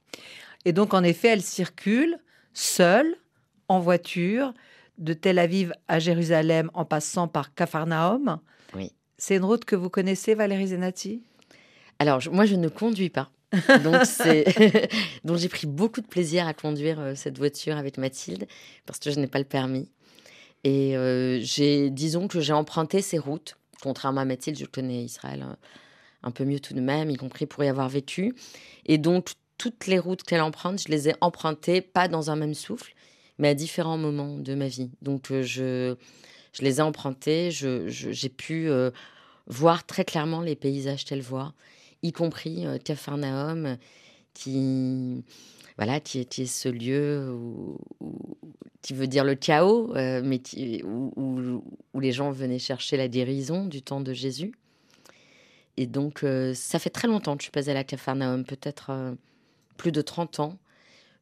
Et 0.64 0.72
donc, 0.72 0.94
en 0.94 1.02
effet, 1.02 1.28
elle 1.28 1.42
circule 1.42 2.18
seule, 2.54 3.16
en 3.68 3.80
voiture, 3.80 4.54
de 4.98 5.12
Tel 5.12 5.38
Aviv 5.38 5.72
à 5.88 5.98
Jérusalem 5.98 6.70
en 6.74 6.84
passant 6.84 7.28
par 7.28 7.54
Capharnaüm. 7.54 8.38
Oui. 8.74 8.92
C'est 9.18 9.36
une 9.36 9.44
route 9.44 9.64
que 9.64 9.76
vous 9.76 9.90
connaissez, 9.90 10.34
Valérie 10.34 10.68
Zenati? 10.68 11.22
Alors, 11.98 12.20
je- 12.20 12.30
moi, 12.30 12.44
je 12.46 12.54
ne 12.56 12.68
conduis 12.68 13.10
pas. 13.10 13.30
Donc, 15.24 15.38
j'ai 15.38 15.48
pris 15.48 15.66
beaucoup 15.66 16.00
de 16.00 16.06
plaisir 16.06 16.46
à 16.46 16.54
conduire 16.54 16.98
euh, 17.00 17.14
cette 17.14 17.38
voiture 17.38 17.76
avec 17.76 17.98
Mathilde 17.98 18.46
parce 18.86 18.98
que 18.98 19.10
je 19.10 19.18
n'ai 19.20 19.26
pas 19.28 19.38
le 19.38 19.44
permis. 19.44 19.88
Et 20.64 20.96
euh, 20.96 21.40
j'ai, 21.42 21.90
disons 21.90 22.26
que 22.26 22.40
j'ai 22.40 22.52
emprunté 22.52 23.02
ces 23.02 23.18
routes. 23.18 23.56
Contrairement 23.82 24.22
à 24.22 24.24
Mathilde, 24.24 24.58
je 24.58 24.64
connais 24.64 25.04
Israël 25.04 25.44
euh, 25.48 25.54
un 26.22 26.30
peu 26.30 26.44
mieux 26.44 26.58
tout 26.60 26.74
de 26.74 26.80
même, 26.80 27.10
y 27.10 27.16
compris 27.16 27.46
pour 27.46 27.62
y 27.64 27.68
avoir 27.68 27.88
vécu. 27.88 28.34
Et 28.86 28.96
donc, 28.98 29.32
toutes 29.58 29.86
les 29.86 29.98
routes 29.98 30.22
qu'elle 30.22 30.40
emprunte, 30.40 30.80
je 30.82 30.88
les 30.88 31.08
ai 31.10 31.14
empruntées, 31.20 31.80
pas 31.80 32.08
dans 32.08 32.30
un 32.30 32.36
même 32.36 32.54
souffle, 32.54 32.94
mais 33.38 33.48
à 33.48 33.54
différents 33.54 33.98
moments 33.98 34.38
de 34.38 34.54
ma 34.54 34.68
vie. 34.68 34.90
Donc, 35.02 35.30
euh, 35.30 35.42
je, 35.42 35.96
Je 36.52 36.62
les 36.62 36.78
ai 36.78 36.82
empruntés, 36.82 37.50
j'ai 37.50 38.28
pu 38.28 38.68
euh, 38.68 38.90
voir 39.48 39.84
très 39.84 40.04
clairement 40.04 40.40
les 40.40 40.54
paysages 40.54 41.04
qu'elle 41.04 41.22
voit, 41.22 41.52
y 42.02 42.12
compris 42.12 42.64
euh, 42.64 42.78
Capharnaüm, 42.78 43.76
qui, 44.34 45.24
voilà, 45.76 45.98
qui, 45.98 46.20
est 46.20 46.46
ce 46.46 46.68
lieu 46.68 47.32
où, 47.32 47.78
qui 48.82 48.94
veut 48.94 49.08
dire 49.08 49.24
le 49.24 49.34
chaos, 49.34 49.94
euh, 49.96 50.22
mais 50.24 50.40
où, 50.84 51.60
où, 51.92 52.00
les 52.00 52.12
gens 52.12 52.30
venaient 52.30 52.60
chercher 52.60 52.96
la 52.96 53.08
guérison 53.08 53.66
du 53.66 53.82
temps 53.82 54.00
de 54.00 54.12
Jésus. 54.12 54.52
Et 55.76 55.86
donc, 55.86 56.24
ça 56.54 56.78
fait 56.78 56.90
très 56.90 57.08
longtemps 57.08 57.36
que 57.36 57.42
je 57.42 57.46
suis 57.46 57.50
pas 57.50 57.68
allée 57.68 57.80
à 57.80 57.84
Capharnaüm, 57.84 58.44
peut-être 58.44 59.16
plus 59.76 59.90
de 59.90 60.02
30 60.02 60.38
ans. 60.38 60.58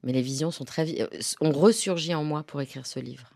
Mais 0.04 0.12
les 0.12 0.22
visions 0.22 0.50
sont 0.50 0.64
très, 0.64 0.86
ont 1.40 1.52
ressurgi 1.52 2.14
en 2.14 2.24
moi 2.24 2.42
pour 2.42 2.60
écrire 2.60 2.86
ce 2.86 3.00
livre. 3.00 3.30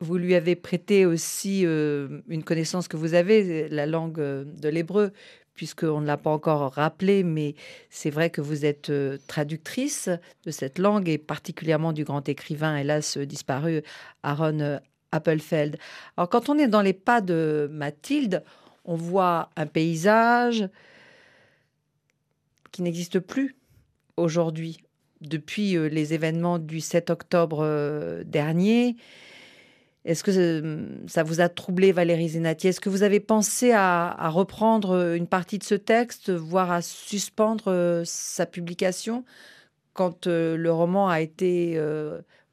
Vous 0.00 0.16
lui 0.16 0.34
avez 0.34 0.54
prêté 0.54 1.06
aussi 1.06 1.62
une 1.62 2.44
connaissance 2.44 2.86
que 2.86 2.96
vous 2.96 3.14
avez, 3.14 3.68
la 3.68 3.84
langue 3.84 4.20
de 4.20 4.68
l'hébreu, 4.68 5.12
puisqu'on 5.58 6.00
ne 6.00 6.06
l'a 6.06 6.16
pas 6.16 6.30
encore 6.30 6.72
rappelé, 6.72 7.24
mais 7.24 7.56
c'est 7.90 8.10
vrai 8.10 8.30
que 8.30 8.40
vous 8.40 8.64
êtes 8.64 8.90
euh, 8.90 9.18
traductrice 9.26 10.08
de 10.44 10.52
cette 10.52 10.78
langue 10.78 11.08
et 11.08 11.18
particulièrement 11.18 11.92
du 11.92 12.04
grand 12.04 12.28
écrivain, 12.28 12.76
hélas 12.76 13.18
disparu, 13.18 13.82
Aaron 14.22 14.60
euh, 14.60 14.78
Appelfeld. 15.10 15.76
Alors 16.16 16.28
quand 16.28 16.48
on 16.48 16.56
est 16.58 16.68
dans 16.68 16.80
les 16.80 16.92
pas 16.92 17.20
de 17.20 17.68
Mathilde, 17.72 18.44
on 18.84 18.94
voit 18.94 19.50
un 19.56 19.66
paysage 19.66 20.68
qui 22.70 22.82
n'existe 22.82 23.18
plus 23.18 23.56
aujourd'hui. 24.16 24.78
Depuis 25.20 25.76
euh, 25.76 25.88
les 25.88 26.14
événements 26.14 26.58
du 26.58 26.80
7 26.80 27.10
octobre 27.10 28.22
dernier, 28.24 28.96
est-ce 30.08 30.24
que 30.24 30.30
euh, 30.30 30.86
ça 31.06 31.22
vous 31.22 31.42
a 31.42 31.50
troublé, 31.50 31.92
Valérie 31.92 32.30
Zenati? 32.30 32.68
Est-ce 32.68 32.80
que 32.80 32.88
vous 32.88 33.02
avez 33.02 33.20
pensé 33.20 33.72
à, 33.72 34.30
reprendre 34.30 34.92
euh, 34.92 35.14
une 35.14 35.26
partie 35.26 35.58
de 35.58 35.64
ce 35.64 35.74
texte, 35.74 36.30
voire 36.30 36.72
à 36.72 36.80
suspendre 36.80 37.64
euh, 37.68 38.02
sa 38.06 38.46
publication 38.46 39.24
quand 39.92 40.26
le 40.26 40.70
roman 40.70 41.08
a 41.08 41.20
été 41.20 41.76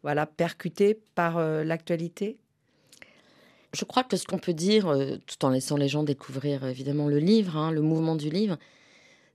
voilà, 0.01 0.25
percuté 0.25 0.99
par 1.13 1.39
l'actualité? 1.39 2.37
Je 3.71 3.85
crois 3.85 4.03
que 4.03 4.17
ce 4.17 4.25
qu'on 4.25 4.39
peut 4.39 4.55
dire, 4.55 4.91
tout 5.27 5.45
en 5.45 5.49
laissant 5.49 5.77
les 5.77 5.87
gens 5.87 6.01
découvrir 6.01 6.65
évidemment 6.65 7.07
le 7.07 7.19
livre, 7.19 7.55
hein, 7.55 7.71
le 7.71 7.81
mouvement 7.83 8.15
du 8.15 8.31
livre, 8.31 8.57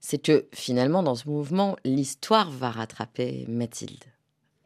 c'est 0.01 0.21
que 0.21 0.47
finalement, 0.53 1.03
dans 1.03 1.15
ce 1.15 1.29
mouvement, 1.29 1.77
l'histoire 1.85 2.51
va 2.51 2.69
rattraper 2.71 3.45
Mathilde 3.47 4.03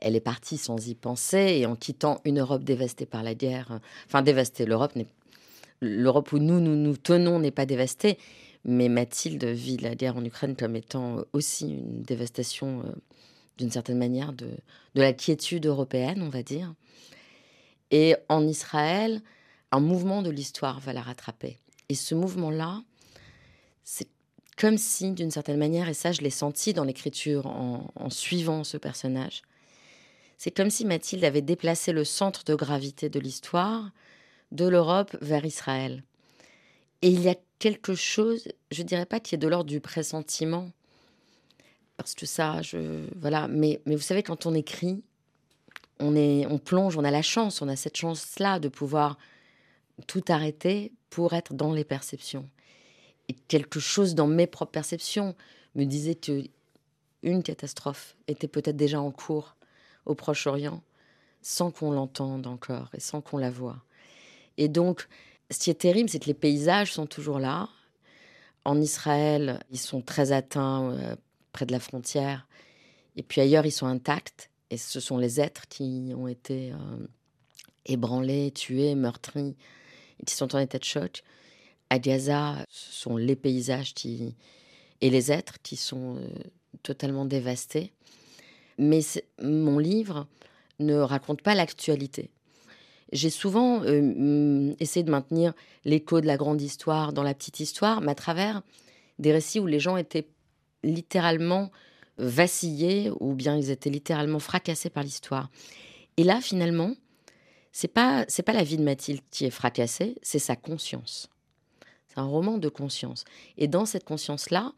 elle 0.05 0.15
est 0.15 0.21
partie 0.21 0.57
sans 0.57 0.87
y 0.87 0.93
penser 0.93 1.57
et 1.57 1.65
en 1.65 1.75
quittant 1.75 2.21
une 2.25 2.39
Europe 2.39 2.63
dévastée 2.63 3.07
par 3.07 3.23
la 3.23 3.33
guerre. 3.33 3.79
Enfin, 4.05 4.21
dévastée. 4.21 4.65
L'Europe 4.65 4.93
l'Europe 5.81 6.31
où 6.31 6.37
nous, 6.37 6.59
nous 6.59 6.75
nous 6.75 6.95
tenons 6.95 7.39
n'est 7.39 7.49
pas 7.49 7.65
dévastée, 7.65 8.19
mais 8.63 8.87
Mathilde 8.87 9.43
vit 9.45 9.77
la 9.77 9.95
guerre 9.95 10.17
en 10.17 10.23
Ukraine 10.23 10.55
comme 10.55 10.75
étant 10.75 11.23
aussi 11.33 11.69
une 11.69 12.03
dévastation, 12.03 12.81
euh, 12.81 12.91
d'une 13.57 13.71
certaine 13.71 13.97
manière, 13.97 14.31
de, 14.33 14.45
de 14.45 15.01
la 15.01 15.11
quiétude 15.11 15.65
européenne, 15.65 16.21
on 16.21 16.29
va 16.29 16.43
dire. 16.43 16.73
Et 17.89 18.15
en 18.29 18.47
Israël, 18.47 19.21
un 19.71 19.79
mouvement 19.79 20.21
de 20.21 20.29
l'histoire 20.29 20.79
va 20.79 20.93
la 20.93 21.01
rattraper. 21.01 21.57
Et 21.89 21.95
ce 21.95 22.13
mouvement-là, 22.13 22.83
c'est 23.83 24.09
comme 24.57 24.77
si, 24.77 25.11
d'une 25.11 25.31
certaine 25.31 25.57
manière, 25.57 25.89
et 25.89 25.93
ça 25.93 26.11
je 26.11 26.21
l'ai 26.21 26.29
senti 26.29 26.73
dans 26.73 26.83
l'écriture 26.83 27.45
en 27.47 28.09
suivant 28.09 28.63
ce 28.63 28.77
personnage, 28.77 29.41
c'est 30.37 30.51
comme 30.51 30.69
si 30.69 30.85
Mathilde 30.85 31.23
avait 31.23 31.41
déplacé 31.41 31.91
le 31.91 32.03
centre 32.03 32.43
de 32.43 32.55
gravité 32.55 33.09
de 33.09 33.19
l'histoire 33.19 33.91
de 34.51 34.67
l'Europe 34.67 35.15
vers 35.21 35.45
Israël. 35.45 36.03
Et 37.01 37.09
il 37.09 37.21
y 37.21 37.29
a 37.29 37.35
quelque 37.59 37.95
chose, 37.95 38.47
je 38.71 38.83
dirais 38.83 39.05
pas 39.05 39.19
qui 39.19 39.35
est 39.35 39.39
de 39.39 39.47
l'ordre 39.47 39.69
du 39.69 39.79
pressentiment, 39.79 40.71
parce 41.97 42.15
que 42.15 42.25
ça, 42.25 42.61
je 42.61 43.05
voilà. 43.15 43.47
Mais 43.47 43.81
mais 43.85 43.95
vous 43.95 44.01
savez, 44.01 44.23
quand 44.23 44.45
on 44.45 44.53
écrit, 44.53 45.01
on 45.99 46.15
est, 46.15 46.45
on 46.47 46.57
plonge, 46.57 46.97
on 46.97 47.05
a 47.05 47.11
la 47.11 47.21
chance, 47.21 47.61
on 47.61 47.69
a 47.69 47.75
cette 47.77 47.95
chance-là 47.95 48.59
de 48.59 48.67
pouvoir 48.67 49.17
tout 50.07 50.23
arrêter 50.27 50.91
pour 51.09 51.33
être 51.33 51.53
dans 51.53 51.73
les 51.73 51.85
perceptions. 51.85 52.49
Et 53.27 53.33
quelque 53.33 53.79
chose 53.79 54.15
dans 54.15 54.27
mes 54.27 54.47
propres 54.47 54.71
perceptions 54.71 55.35
me 55.75 55.85
disait 55.85 56.15
que 56.15 56.43
une 57.23 57.41
catastrophe 57.43 58.15
était 58.27 58.47
peut-être 58.47 58.77
déjà 58.77 59.01
en 59.01 59.11
cours 59.11 59.55
au 60.05 60.13
Proche-Orient 60.13 60.83
sans 61.41 61.71
qu'on 61.71 61.91
l'entende 61.91 62.47
encore 62.47 62.89
et 62.93 62.99
sans 62.99 63.21
qu'on 63.21 63.37
la 63.37 63.51
voie. 63.51 63.83
Et 64.57 64.67
donc, 64.67 65.07
ce 65.51 65.59
qui 65.59 65.69
est 65.69 65.75
terrible, 65.75 66.09
c'est 66.09 66.19
que 66.19 66.25
les 66.25 66.33
paysages 66.33 66.93
sont 66.93 67.05
toujours 67.05 67.39
là. 67.39 67.69
En 68.63 68.81
Israël, 68.81 69.59
ils 69.69 69.79
sont 69.79 70.01
très 70.01 70.31
atteints 70.31 70.91
euh, 70.91 71.15
près 71.51 71.65
de 71.65 71.71
la 71.71 71.79
frontière. 71.79 72.47
Et 73.15 73.23
puis 73.23 73.41
ailleurs, 73.41 73.65
ils 73.65 73.71
sont 73.71 73.85
intacts. 73.85 74.49
Et 74.71 74.77
ce 74.77 74.99
sont 74.99 75.17
les 75.17 75.39
êtres 75.39 75.67
qui 75.67 76.13
ont 76.15 76.27
été 76.27 76.71
euh, 76.71 77.07
ébranlés, 77.85 78.51
tués, 78.51 78.95
meurtris, 78.95 79.55
et 80.19 80.25
qui 80.25 80.33
sont 80.33 80.55
en 80.55 80.59
état 80.59 80.79
de 80.79 80.83
choc. 80.83 81.23
À 81.89 81.99
Gaza, 81.99 82.55
ce 82.69 82.93
sont 82.93 83.17
les 83.17 83.35
paysages 83.35 83.93
et 85.01 85.09
les 85.09 85.31
êtres 85.31 85.61
qui 85.61 85.75
sont 85.75 86.17
euh, 86.17 86.27
totalement 86.83 87.25
dévastés. 87.25 87.91
Mais 88.77 89.01
mon 89.41 89.79
livre 89.79 90.27
ne 90.79 90.95
raconte 90.95 91.41
pas 91.41 91.55
l'actualité. 91.55 92.29
J'ai 93.11 93.29
souvent 93.29 93.83
euh, 93.83 94.01
mm, 94.01 94.75
essayé 94.79 95.03
de 95.03 95.11
maintenir 95.11 95.53
l'écho 95.85 96.21
de 96.21 96.25
la 96.25 96.37
grande 96.37 96.61
histoire 96.61 97.13
dans 97.13 97.23
la 97.23 97.33
petite 97.33 97.59
histoire, 97.59 98.01
mais 98.01 98.11
à 98.11 98.15
travers 98.15 98.61
des 99.19 99.31
récits 99.31 99.59
où 99.59 99.67
les 99.67 99.79
gens 99.79 99.97
étaient 99.97 100.27
littéralement 100.83 101.71
vacillés 102.17 103.11
ou 103.19 103.33
bien 103.33 103.55
ils 103.57 103.69
étaient 103.69 103.89
littéralement 103.89 104.39
fracassés 104.39 104.89
par 104.89 105.03
l'histoire. 105.03 105.49
Et 106.17 106.23
là, 106.23 106.41
finalement, 106.41 106.95
c'est 107.71 107.89
pas 107.89 108.25
c'est 108.27 108.43
pas 108.43 108.53
la 108.53 108.63
vie 108.63 108.77
de 108.77 108.83
Mathilde 108.83 109.21
qui 109.31 109.45
est 109.45 109.49
fracassée, 109.49 110.15
c'est 110.21 110.39
sa 110.39 110.55
conscience. 110.55 111.29
C'est 112.15 112.21
un 112.21 112.25
roman 112.25 112.57
de 112.57 112.69
conscience. 112.69 113.25
Et 113.57 113.67
dans 113.67 113.85
cette 113.85 114.05
conscience-là, 114.05 114.71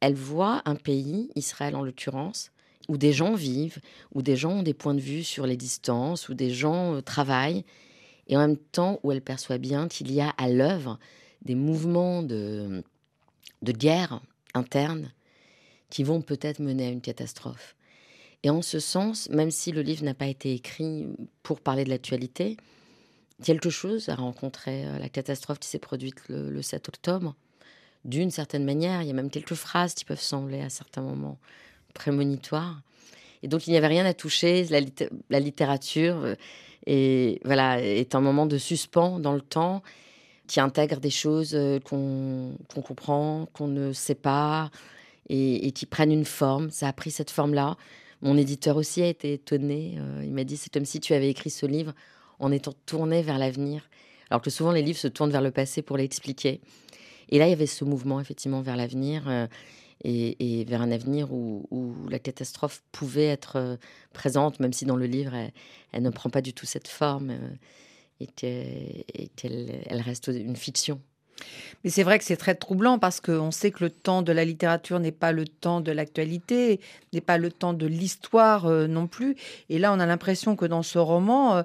elle 0.00 0.14
voit 0.14 0.62
un 0.64 0.74
pays, 0.74 1.30
Israël 1.34 1.76
en 1.76 1.82
l'occurrence, 1.82 2.50
où 2.88 2.96
des 2.96 3.12
gens 3.12 3.34
vivent, 3.34 3.80
où 4.14 4.22
des 4.22 4.36
gens 4.36 4.52
ont 4.52 4.62
des 4.62 4.74
points 4.74 4.94
de 4.94 5.00
vue 5.00 5.22
sur 5.22 5.46
les 5.46 5.56
distances, 5.56 6.28
où 6.28 6.34
des 6.34 6.50
gens 6.50 6.94
euh, 6.94 7.00
travaillent, 7.02 7.64
et 8.26 8.36
en 8.36 8.40
même 8.40 8.56
temps 8.56 9.00
où 9.02 9.12
elle 9.12 9.20
perçoit 9.20 9.58
bien 9.58 9.86
qu'il 9.88 10.10
y 10.10 10.20
a 10.20 10.30
à 10.30 10.48
l'œuvre 10.48 10.98
des 11.42 11.54
mouvements 11.54 12.22
de, 12.22 12.82
de 13.62 13.72
guerre 13.72 14.20
interne 14.54 15.12
qui 15.90 16.04
vont 16.04 16.22
peut-être 16.22 16.60
mener 16.60 16.86
à 16.86 16.90
une 16.90 17.00
catastrophe. 17.00 17.76
Et 18.42 18.50
en 18.50 18.62
ce 18.62 18.78
sens, 18.78 19.28
même 19.28 19.50
si 19.50 19.72
le 19.72 19.82
livre 19.82 20.04
n'a 20.04 20.14
pas 20.14 20.26
été 20.26 20.54
écrit 20.54 21.06
pour 21.42 21.60
parler 21.60 21.84
de 21.84 21.90
l'actualité, 21.90 22.56
quelque 23.42 23.70
chose 23.70 24.08
a 24.08 24.14
rencontré 24.14 24.86
euh, 24.86 24.98
la 24.98 25.08
catastrophe 25.08 25.58
qui 25.58 25.68
s'est 25.68 25.78
produite 25.78 26.28
le, 26.28 26.50
le 26.50 26.62
7 26.62 26.88
octobre. 26.88 27.34
D'une 28.04 28.30
certaine 28.30 28.64
manière, 28.64 29.02
il 29.02 29.08
y 29.08 29.10
a 29.10 29.14
même 29.14 29.30
quelques 29.30 29.54
phrases 29.54 29.94
qui 29.94 30.04
peuvent 30.04 30.20
sembler 30.20 30.62
à 30.62 30.70
certains 30.70 31.02
moments 31.02 31.38
prémonitoire. 31.92 32.80
Et 33.42 33.48
donc, 33.48 33.66
il 33.66 33.70
n'y 33.70 33.76
avait 33.76 33.86
rien 33.86 34.06
à 34.06 34.14
toucher. 34.14 34.66
La, 35.30 35.40
littérature 35.40 36.16
euh, 36.16 36.34
et, 36.86 37.40
voilà, 37.44 37.82
est 37.82 38.14
un 38.14 38.20
moment 38.20 38.46
de 38.46 38.58
suspens 38.58 39.18
dans 39.18 39.32
le 39.32 39.40
temps 39.40 39.82
qui 40.46 40.60
intègre 40.60 40.98
des 40.98 41.10
choses 41.10 41.54
euh, 41.54 41.78
qu'on 41.80 42.56
comprend, 42.82 43.48
qu'on 43.52 43.68
ne 43.68 43.92
sait 43.92 44.14
pas 44.14 44.70
et, 45.28 45.70
qui 45.72 45.86
prennent 45.86 46.12
une 46.12 46.24
forme. 46.24 46.70
Ça 46.70 46.88
a 46.88 46.92
pris 46.92 47.10
cette 47.10 47.30
forme-là. 47.30 47.76
Mon 48.20 48.36
éditeur 48.36 48.76
aussi 48.76 49.00
a 49.02 49.06
été 49.06 49.34
étonné. 49.34 49.96
Euh, 49.98 50.22
il 50.24 50.32
m'a 50.32 50.44
dit 50.44 50.56
c'est 50.56 50.72
comme 50.72 50.84
si 50.84 51.00
tu 51.00 51.14
avais 51.14 51.30
écrit 51.30 51.50
ce 51.50 51.66
livre 51.66 51.94
en 52.40 52.50
étant 52.50 52.74
tourné 52.86 53.22
vers 53.22 53.38
l'avenir. 53.38 53.88
Alors 54.30 54.42
que 54.42 54.50
souvent 54.50 54.72
les 54.72 54.82
livres 54.82 54.98
se 54.98 55.08
tournent 55.08 55.30
vers 55.30 55.42
le 55.42 55.50
passé 55.50 55.82
pour 55.82 55.96
l'expliquer. 55.96 56.60
Et 57.28 57.38
là, 57.38 57.46
il 57.46 57.50
y 57.50 57.52
avait 57.52 57.66
ce 57.66 57.84
mouvement 57.84 58.20
effectivement 58.20 58.60
vers 58.60 58.76
l'avenir 58.76 59.48
et, 60.04 60.64
vers 60.68 60.82
un 60.82 60.90
avenir 60.90 61.32
où, 61.32 61.94
la 62.08 62.18
catastrophe 62.18 62.82
pouvait 62.92 63.26
être 63.26 63.56
euh, 63.56 63.76
présente, 64.12 64.60
même 64.60 64.72
si 64.72 64.84
dans 64.84 64.96
le 64.96 65.06
livre, 65.06 65.34
elle, 65.92 66.02
ne 66.02 66.10
prend 66.10 66.30
pas 66.30 66.40
du 66.40 66.52
tout 66.52 66.66
cette 66.66 66.88
forme 66.88 67.30
euh, 67.30 67.48
et 68.20 68.26
qu'elle 68.26 69.82
elle 69.86 70.00
reste 70.00 70.28
une 70.28 70.56
fiction. 70.56 71.00
Mais 71.84 71.90
c'est 71.90 72.02
vrai 72.02 72.18
que 72.18 72.24
c'est 72.24 72.36
très 72.36 72.54
troublant 72.54 72.98
parce 72.98 73.20
qu'on 73.20 73.50
sait 73.50 73.70
que 73.70 73.84
le 73.84 73.90
temps 73.90 74.20
de 74.20 74.32
la 74.32 74.44
littérature 74.44 75.00
n'est 75.00 75.12
pas 75.12 75.32
le 75.32 75.46
temps 75.46 75.80
de 75.80 75.90
l'actualité, 75.90 76.80
n'est 77.14 77.22
pas 77.22 77.38
le 77.38 77.50
temps 77.50 77.72
de 77.72 77.86
l'histoire 77.86 78.66
euh, 78.66 78.86
non 78.86 79.06
plus. 79.06 79.36
Et 79.70 79.78
là, 79.78 79.92
on 79.92 80.00
a 80.00 80.06
l'impression 80.06 80.56
que 80.56 80.66
dans 80.66 80.82
ce 80.82 80.98
roman, 80.98 81.64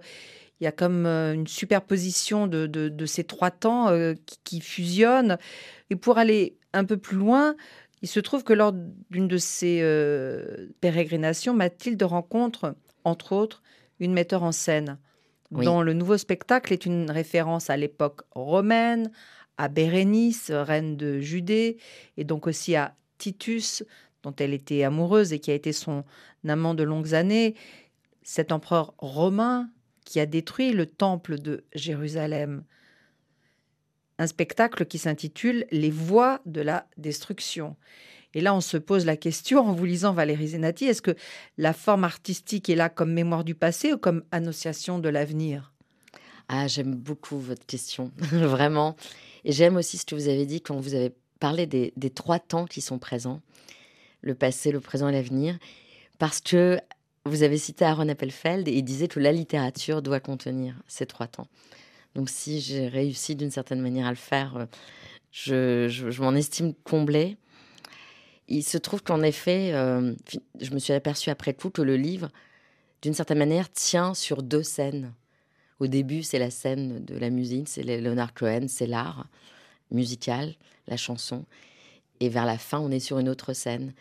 il 0.59 0.63
y 0.63 0.67
a 0.67 0.71
comme 0.71 1.05
une 1.05 1.47
superposition 1.47 2.47
de, 2.47 2.65
de, 2.67 3.05
ces 3.05 3.25
trois 3.25 3.51
temps 3.51 3.89
qui, 4.25 4.39
qui, 4.43 4.61
fusionnent. 4.61 5.37
Et 5.89 5.97
pour 5.97 6.17
aller 6.17 6.57
un 6.71 6.85
peu 6.85 6.97
plus 6.97 7.17
loin, 7.17 7.55
il 8.01 8.07
se 8.07 8.19
trouve 8.19 8.43
que 8.43 8.53
lors 8.53 8.71
d'une 9.09 9.27
de 9.27 9.37
ces 9.37 9.79
euh, 9.81 10.67
pérégrinations, 10.81 11.55
Mathilde 11.55 12.03
rencontre, 12.03 12.75
entre 13.03 13.31
autres, 13.31 13.63
une 13.99 14.13
metteur 14.13 14.43
en 14.43 14.51
scène, 14.51 14.99
dont 15.49 15.81
le 15.81 15.93
nouveau 15.93 16.17
spectacle 16.17 16.71
est 16.71 16.85
une 16.85 17.09
référence 17.09 17.69
à 17.69 17.77
l'époque 17.77 18.21
romaine, 18.31 19.11
à 19.57 19.69
Bérénice, 19.69 20.51
reine 20.51 20.97
de 20.97 21.19
Judée, 21.19 21.77
et 22.17 22.25
donc 22.25 22.45
aussi 22.45 22.75
à 22.75 22.95
Titus, 23.17 23.83
dont 24.21 24.35
elle 24.37 24.53
était 24.53 24.83
amoureuse 24.83 25.33
et 25.33 25.39
qui 25.39 25.49
a 25.49 25.55
été 25.55 25.71
son 25.71 26.03
amant 26.47 26.75
de 26.75 26.83
longues 26.83 27.15
années, 27.15 27.55
cet 28.21 28.51
empereur 28.51 28.93
romain 28.97 29.69
qui 30.05 30.19
a 30.19 30.25
détruit 30.25 30.71
le 30.71 30.85
temple 30.85 31.39
de 31.39 31.65
Jérusalem. 31.73 32.63
Un 34.17 34.27
spectacle 34.27 34.85
qui 34.85 34.97
s'intitule 34.97 35.65
Les 35.71 35.91
voies 35.91 36.39
de 36.45 36.61
la 36.61 36.87
destruction. 36.97 37.75
Et 38.33 38.41
là, 38.41 38.53
on 38.53 38.61
se 38.61 38.77
pose 38.77 39.05
la 39.05 39.17
question, 39.17 39.59
en 39.59 39.73
vous 39.73 39.85
lisant 39.85 40.13
Valérie 40.13 40.49
Zenati, 40.49 40.85
est-ce 40.85 41.01
que 41.01 41.15
la 41.57 41.73
forme 41.73 42.03
artistique 42.03 42.69
est 42.69 42.75
là 42.75 42.89
comme 42.89 43.11
mémoire 43.11 43.43
du 43.43 43.55
passé 43.55 43.93
ou 43.93 43.97
comme 43.97 44.23
annonciation 44.31 44.99
de 44.99 45.09
l'avenir? 45.09 45.73
Ah, 46.47 46.67
j'aime 46.67 46.93
beaucoup 46.93 47.39
votre 47.39 47.65
question, 47.65 48.11
vraiment. 48.17 48.95
Et 49.45 49.51
j'aime 49.51 49.77
aussi 49.77 49.97
ce 49.97 50.05
que 50.05 50.15
vous 50.15 50.27
avez 50.27 50.45
dit 50.45 50.61
quand 50.61 50.79
vous 50.79 50.93
avez 50.93 51.13
parlé 51.39 51.65
des, 51.65 51.93
des 51.95 52.09
trois 52.09 52.39
temps 52.39 52.65
qui 52.65 52.81
sont 52.81 52.99
présents 52.99 53.41
le 54.21 54.35
passé, 54.35 54.71
le 54.71 54.79
présent 54.81 55.07
et 55.07 55.13
l'avenir, 55.13 55.57
parce 56.17 56.41
que 56.41 56.79
vous 57.25 57.43
avez 57.43 57.57
cité 57.57 57.85
Aaron 57.85 58.07
Appelfeld 58.07 58.67
et 58.67 58.73
il 58.73 58.83
disait 58.83 59.07
que 59.07 59.19
la 59.19 59.31
littérature 59.31 60.01
doit 60.01 60.19
contenir 60.19 60.75
ces 60.88 61.05
trois 61.05 61.27
temps. 61.27 61.47
Donc 62.13 62.29
si 62.29 62.61
j'ai 62.61 62.88
réussi 62.88 63.35
d'une 63.35 63.51
certaine 63.51 63.81
manière 63.81 64.07
à 64.07 64.11
le 64.11 64.15
faire, 64.15 64.67
euh, 65.49 65.89
je, 65.89 66.21
m'en 66.21 66.33
estime 66.35 66.73
comblée. 66.83 67.38
Il 68.47 68.63
se 68.63 68.77
trouve 68.77 69.01
qu'en 69.01 69.23
effet, 69.23 69.73
euh, 69.73 70.13
je 70.61 70.71
me 70.71 70.79
suis 70.79 70.93
aperçue 70.93 71.31
après 71.31 71.55
coup 71.55 71.71
que 71.71 71.81
le 71.81 71.97
livre, 71.97 72.29
d'une 73.01 73.15
certaine 73.15 73.39
manière, 73.39 73.71
tient 73.71 74.13
sur 74.13 74.43
deux 74.43 74.63
scènes. 74.63 75.11
Au 75.79 75.88
début, 75.88 76.23
c'est 76.23 76.39
la 76.39 76.51
scène 76.51 77.03
de 77.03 77.17
la 77.17 77.31
musique, 77.31 77.67
c'est 77.67 77.83
Leonard 77.83 78.33
Cohen, 78.33 78.67
c'est 78.69 78.88
l'art 78.88 79.27
musical, 79.91 80.53
la 80.88 80.95
chanson. 80.95 81.45
Et 82.19 82.29
vers 82.29 82.45
la 82.45 82.57
fin, 82.57 82.79
on 82.79 82.91
est 82.91 82.99
sur 82.99 83.19
une 83.19 83.27
autre 83.27 83.53
scène. 83.53 83.93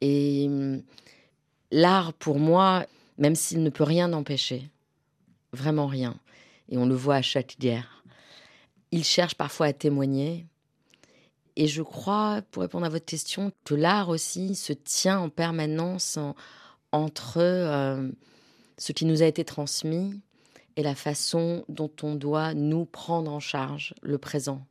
Et 0.00 0.46
hum, 0.48 0.82
l'art, 1.70 2.12
pour 2.12 2.38
moi, 2.38 2.86
même 3.18 3.34
s'il 3.34 3.62
ne 3.62 3.70
peut 3.70 3.84
rien 3.84 4.12
empêcher, 4.12 4.70
vraiment 5.52 5.86
rien, 5.86 6.16
et 6.68 6.78
on 6.78 6.86
le 6.86 6.94
voit 6.94 7.16
à 7.16 7.22
chaque 7.22 7.56
guerre, 7.58 8.04
il 8.92 9.04
cherche 9.04 9.34
parfois 9.34 9.66
à 9.66 9.72
témoigner. 9.72 10.46
Et 11.56 11.66
je 11.66 11.82
crois, 11.82 12.42
pour 12.50 12.62
répondre 12.62 12.86
à 12.86 12.90
votre 12.90 13.04
question, 13.04 13.52
que 13.64 13.74
l'art 13.74 14.08
aussi 14.08 14.54
se 14.54 14.72
tient 14.72 15.18
en 15.18 15.28
permanence 15.28 16.18
entre 16.92 17.38
euh, 17.38 18.10
ce 18.78 18.92
qui 18.92 19.04
nous 19.04 19.22
a 19.22 19.26
été 19.26 19.44
transmis 19.44 20.20
et 20.76 20.82
la 20.82 20.94
façon 20.94 21.64
dont 21.68 21.90
on 22.02 22.14
doit 22.14 22.54
nous 22.54 22.84
prendre 22.84 23.30
en 23.30 23.40
charge 23.40 23.94
le 24.02 24.18
présent, 24.18 24.64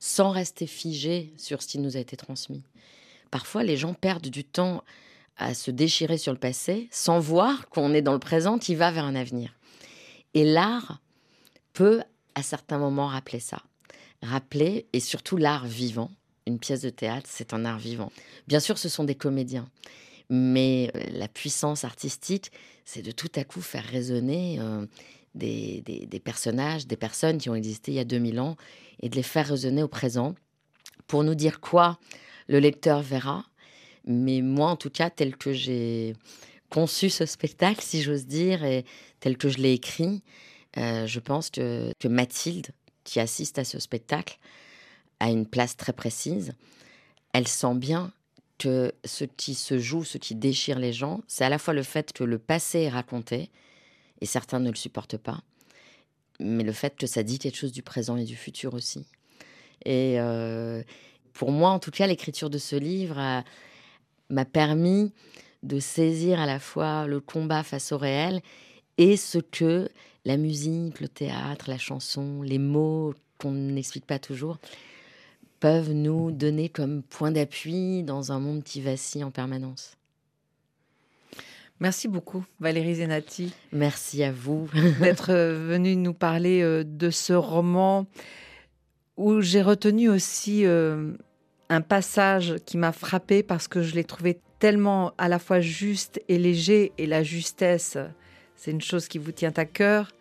sans 0.00 0.30
rester 0.30 0.66
figé 0.66 1.32
sur 1.36 1.62
ce 1.62 1.68
qui 1.68 1.78
nous 1.78 1.96
a 1.96 2.00
été 2.00 2.16
transmis 2.16 2.64
parfois 3.30 3.64
les 3.64 3.76
gens 3.76 3.94
perdent 3.94 4.28
du 4.28 4.44
temps 4.44 4.82
à 5.36 5.54
se 5.54 5.70
déchirer 5.70 6.18
sur 6.18 6.32
le 6.32 6.38
passé 6.38 6.88
sans 6.90 7.18
voir 7.18 7.68
qu'on 7.68 7.92
est 7.92 8.02
dans 8.02 8.12
le 8.12 8.18
présent 8.18 8.58
qui 8.58 8.74
va 8.74 8.90
vers 8.90 9.04
un 9.04 9.14
avenir. 9.14 9.54
Et 10.34 10.44
l'art 10.44 11.00
peut 11.72 12.02
à 12.34 12.42
certains 12.42 12.78
moments 12.78 13.06
rappeler 13.06 13.40
ça. 13.40 13.62
Rappeler, 14.22 14.86
et 14.92 15.00
surtout 15.00 15.36
l'art 15.36 15.66
vivant. 15.66 16.10
Une 16.46 16.58
pièce 16.58 16.82
de 16.82 16.90
théâtre, 16.90 17.28
c'est 17.30 17.52
un 17.52 17.64
art 17.64 17.78
vivant. 17.78 18.12
Bien 18.46 18.60
sûr, 18.60 18.78
ce 18.78 18.88
sont 18.88 19.04
des 19.04 19.14
comédiens. 19.14 19.68
Mais 20.30 20.90
euh, 20.94 21.00
la 21.12 21.28
puissance 21.28 21.84
artistique, 21.84 22.50
c'est 22.84 23.02
de 23.02 23.10
tout 23.10 23.30
à 23.34 23.44
coup 23.44 23.60
faire 23.60 23.84
résonner 23.84 24.58
euh, 24.60 24.86
des, 25.34 25.82
des, 25.82 26.20
personnages, 26.20 26.86
des 26.86 26.96
personnes 26.96 27.38
qui 27.38 27.50
ont 27.50 27.54
existé 27.54 27.92
il 27.92 27.94
y 27.94 28.00
a 28.00 28.04
2000 28.04 28.40
ans, 28.40 28.56
et 29.00 29.08
de 29.08 29.16
les 29.16 29.22
faire 29.22 29.48
résonner 29.48 29.82
au 29.82 29.88
présent 29.88 30.34
pour 31.06 31.24
nous 31.24 31.34
dire 31.34 31.60
quoi 31.60 31.98
le 32.48 32.58
lecteur 32.58 33.02
verra. 33.02 33.44
Mais 34.06 34.40
moi, 34.40 34.70
en 34.70 34.76
tout 34.76 34.90
cas, 34.90 35.10
tel 35.10 35.36
que 35.36 35.52
j'ai 35.52 36.14
conçu 36.70 37.10
ce 37.10 37.26
spectacle, 37.26 37.80
si 37.82 38.02
j'ose 38.02 38.26
dire, 38.26 38.64
et 38.64 38.84
tel 39.20 39.36
que 39.36 39.48
je 39.48 39.58
l'ai 39.58 39.72
écrit, 39.72 40.22
euh, 40.78 41.06
je 41.06 41.20
pense 41.20 41.50
que, 41.50 41.92
Mathilde, 42.04 42.68
qui 43.04 43.20
assiste 43.20 43.58
à 43.58 43.64
ce 43.64 43.78
spectacle, 43.78 44.38
a 45.20 45.30
une 45.30 45.46
place 45.46 45.76
très 45.76 45.92
précise. 45.92 46.52
Elle 47.32 47.48
sent 47.48 47.74
bien 47.74 48.12
que 48.58 48.92
ce 49.04 49.24
qui 49.24 49.54
se 49.54 49.78
joue, 49.78 50.04
ce 50.04 50.18
qui 50.18 50.34
déchire 50.34 50.78
les 50.78 50.92
gens, 50.92 51.20
c'est 51.26 51.44
à 51.44 51.48
la 51.48 51.58
fois 51.58 51.74
le 51.74 51.82
fait 51.82 52.12
que 52.12 52.24
le 52.24 52.38
passé 52.38 52.80
est 52.80 52.88
raconté, 52.88 53.50
et 54.20 54.26
certains 54.26 54.60
ne 54.60 54.70
le 54.70 54.76
supportent 54.76 55.18
pas, 55.18 55.42
mais 56.40 56.64
le 56.64 56.72
fait 56.72 56.96
que 56.96 57.06
ça 57.06 57.22
dit 57.22 57.38
quelque 57.38 57.56
chose 57.56 57.72
du 57.72 57.82
présent 57.82 58.16
et 58.16 58.24
du 58.24 58.36
futur 58.36 58.72
aussi. 58.72 59.06
Et, 59.84 60.18
euh, 60.18 60.82
pour 61.34 61.52
moi, 61.52 61.70
en 61.70 61.78
tout 61.78 61.90
cas, 61.90 62.06
l'écriture 62.06 62.48
de 62.48 62.58
ce 62.58 62.76
livre 62.76 63.18
m'a 64.30 64.44
permis 64.44 65.12
de 65.62 65.78
saisir 65.80 66.40
à 66.40 66.46
la 66.46 66.58
fois 66.58 67.06
le 67.06 67.20
combat 67.20 67.62
face 67.62 67.92
au 67.92 67.98
réel 67.98 68.40
et 68.98 69.16
ce 69.16 69.38
que 69.38 69.88
la 70.24 70.36
musique, 70.36 71.00
le 71.00 71.08
théâtre, 71.08 71.68
la 71.68 71.78
chanson, 71.78 72.42
les 72.42 72.58
mots 72.58 73.14
qu'on 73.38 73.52
n'explique 73.52 74.06
pas 74.06 74.18
toujours 74.18 74.58
peuvent 75.60 75.92
nous 75.92 76.32
donner 76.32 76.68
comme 76.68 77.02
point 77.02 77.30
d'appui 77.30 78.02
dans 78.02 78.32
un 78.32 78.38
monde 78.38 78.62
qui 78.62 78.80
vacille 78.80 79.24
en 79.24 79.30
permanence. 79.30 79.96
Merci 81.78 82.08
beaucoup, 82.08 82.44
Valérie 82.58 82.96
Zenati. 82.96 83.52
Merci 83.72 84.22
à 84.22 84.32
vous 84.32 84.68
d'être 85.00 85.32
venue 85.32 85.94
nous 85.96 86.14
parler 86.14 86.62
euh, 86.62 86.84
de 86.84 87.10
ce 87.10 87.34
roman 87.34 88.06
où 89.16 89.40
j'ai 89.40 89.62
retenu 89.62 90.08
aussi 90.08 90.64
euh, 90.64 91.12
un 91.68 91.80
passage 91.80 92.56
qui 92.64 92.76
m'a 92.76 92.92
frappé 92.92 93.42
parce 93.42 93.68
que 93.68 93.82
je 93.82 93.94
l'ai 93.94 94.04
trouvé 94.04 94.40
tellement 94.58 95.12
à 95.18 95.28
la 95.28 95.38
fois 95.38 95.60
juste 95.60 96.20
et 96.28 96.38
léger, 96.38 96.92
et 96.98 97.06
la 97.06 97.22
justesse, 97.22 97.98
c'est 98.54 98.70
une 98.70 98.80
chose 98.80 99.08
qui 99.08 99.18
vous 99.18 99.32
tient 99.32 99.52
à 99.56 99.64
cœur, 99.64 100.12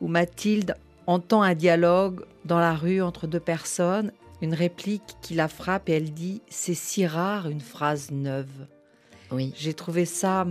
où 0.00 0.08
Mathilde 0.08 0.76
entend 1.06 1.42
un 1.42 1.54
dialogue 1.54 2.24
dans 2.44 2.58
la 2.58 2.74
rue 2.74 3.02
entre 3.02 3.26
deux 3.26 3.40
personnes, 3.40 4.12
une 4.40 4.54
réplique 4.54 5.16
qui 5.20 5.34
la 5.34 5.48
frappe 5.48 5.88
et 5.88 5.92
elle 5.92 6.12
dit 6.12 6.42
C'est 6.48 6.74
si 6.74 7.06
rare 7.06 7.48
une 7.48 7.60
phrase 7.60 8.10
neuve. 8.10 8.66
Oui. 9.30 9.52
J'ai 9.56 9.74
trouvé 9.74 10.04
ça 10.04 10.46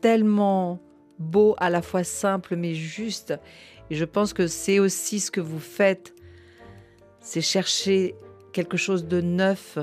tellement 0.00 0.78
beau, 1.18 1.54
à 1.58 1.70
la 1.70 1.82
fois 1.82 2.04
simple 2.04 2.56
mais 2.56 2.74
juste. 2.74 3.34
Et 3.90 3.96
je 3.96 4.04
pense 4.04 4.32
que 4.32 4.46
c'est 4.46 4.78
aussi 4.78 5.20
ce 5.20 5.30
que 5.30 5.40
vous 5.40 5.58
faites, 5.58 6.14
c'est 7.20 7.40
chercher 7.40 8.14
quelque 8.52 8.76
chose 8.76 9.06
de 9.06 9.20
neuf, 9.20 9.78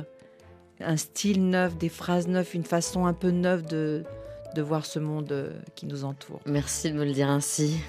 un 0.79 0.97
style 0.97 1.49
neuf, 1.49 1.75
des 1.77 1.89
phrases 1.89 2.27
neuves, 2.27 2.49
une 2.53 2.63
façon 2.63 3.05
un 3.05 3.13
peu 3.13 3.31
neuve 3.31 3.65
de, 3.65 4.03
de 4.55 4.61
voir 4.61 4.85
ce 4.85 4.99
monde 4.99 5.31
euh, 5.31 5.51
qui 5.75 5.85
nous 5.85 6.03
entoure. 6.03 6.41
Merci 6.45 6.91
de 6.91 6.97
me 6.97 7.05
le 7.05 7.11
dire 7.11 7.29
ainsi. 7.29 7.79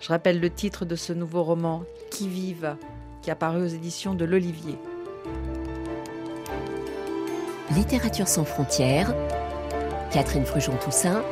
Je 0.00 0.08
rappelle 0.08 0.40
le 0.40 0.50
titre 0.50 0.84
de 0.84 0.96
ce 0.96 1.12
nouveau 1.12 1.42
roman, 1.42 1.84
Qui 2.10 2.28
vive, 2.28 2.76
qui 3.22 3.30
a 3.30 3.34
paru 3.34 3.62
aux 3.62 3.68
éditions 3.68 4.14
de 4.14 4.24
l'Olivier. 4.24 4.76
Littérature 7.74 8.28
sans 8.28 8.44
frontières, 8.44 9.14
Catherine 10.12 10.44
Frujon-Toussaint, 10.44 11.24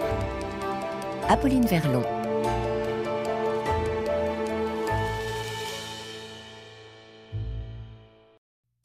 Apolline 1.29 1.67
Verlon. 1.67 2.22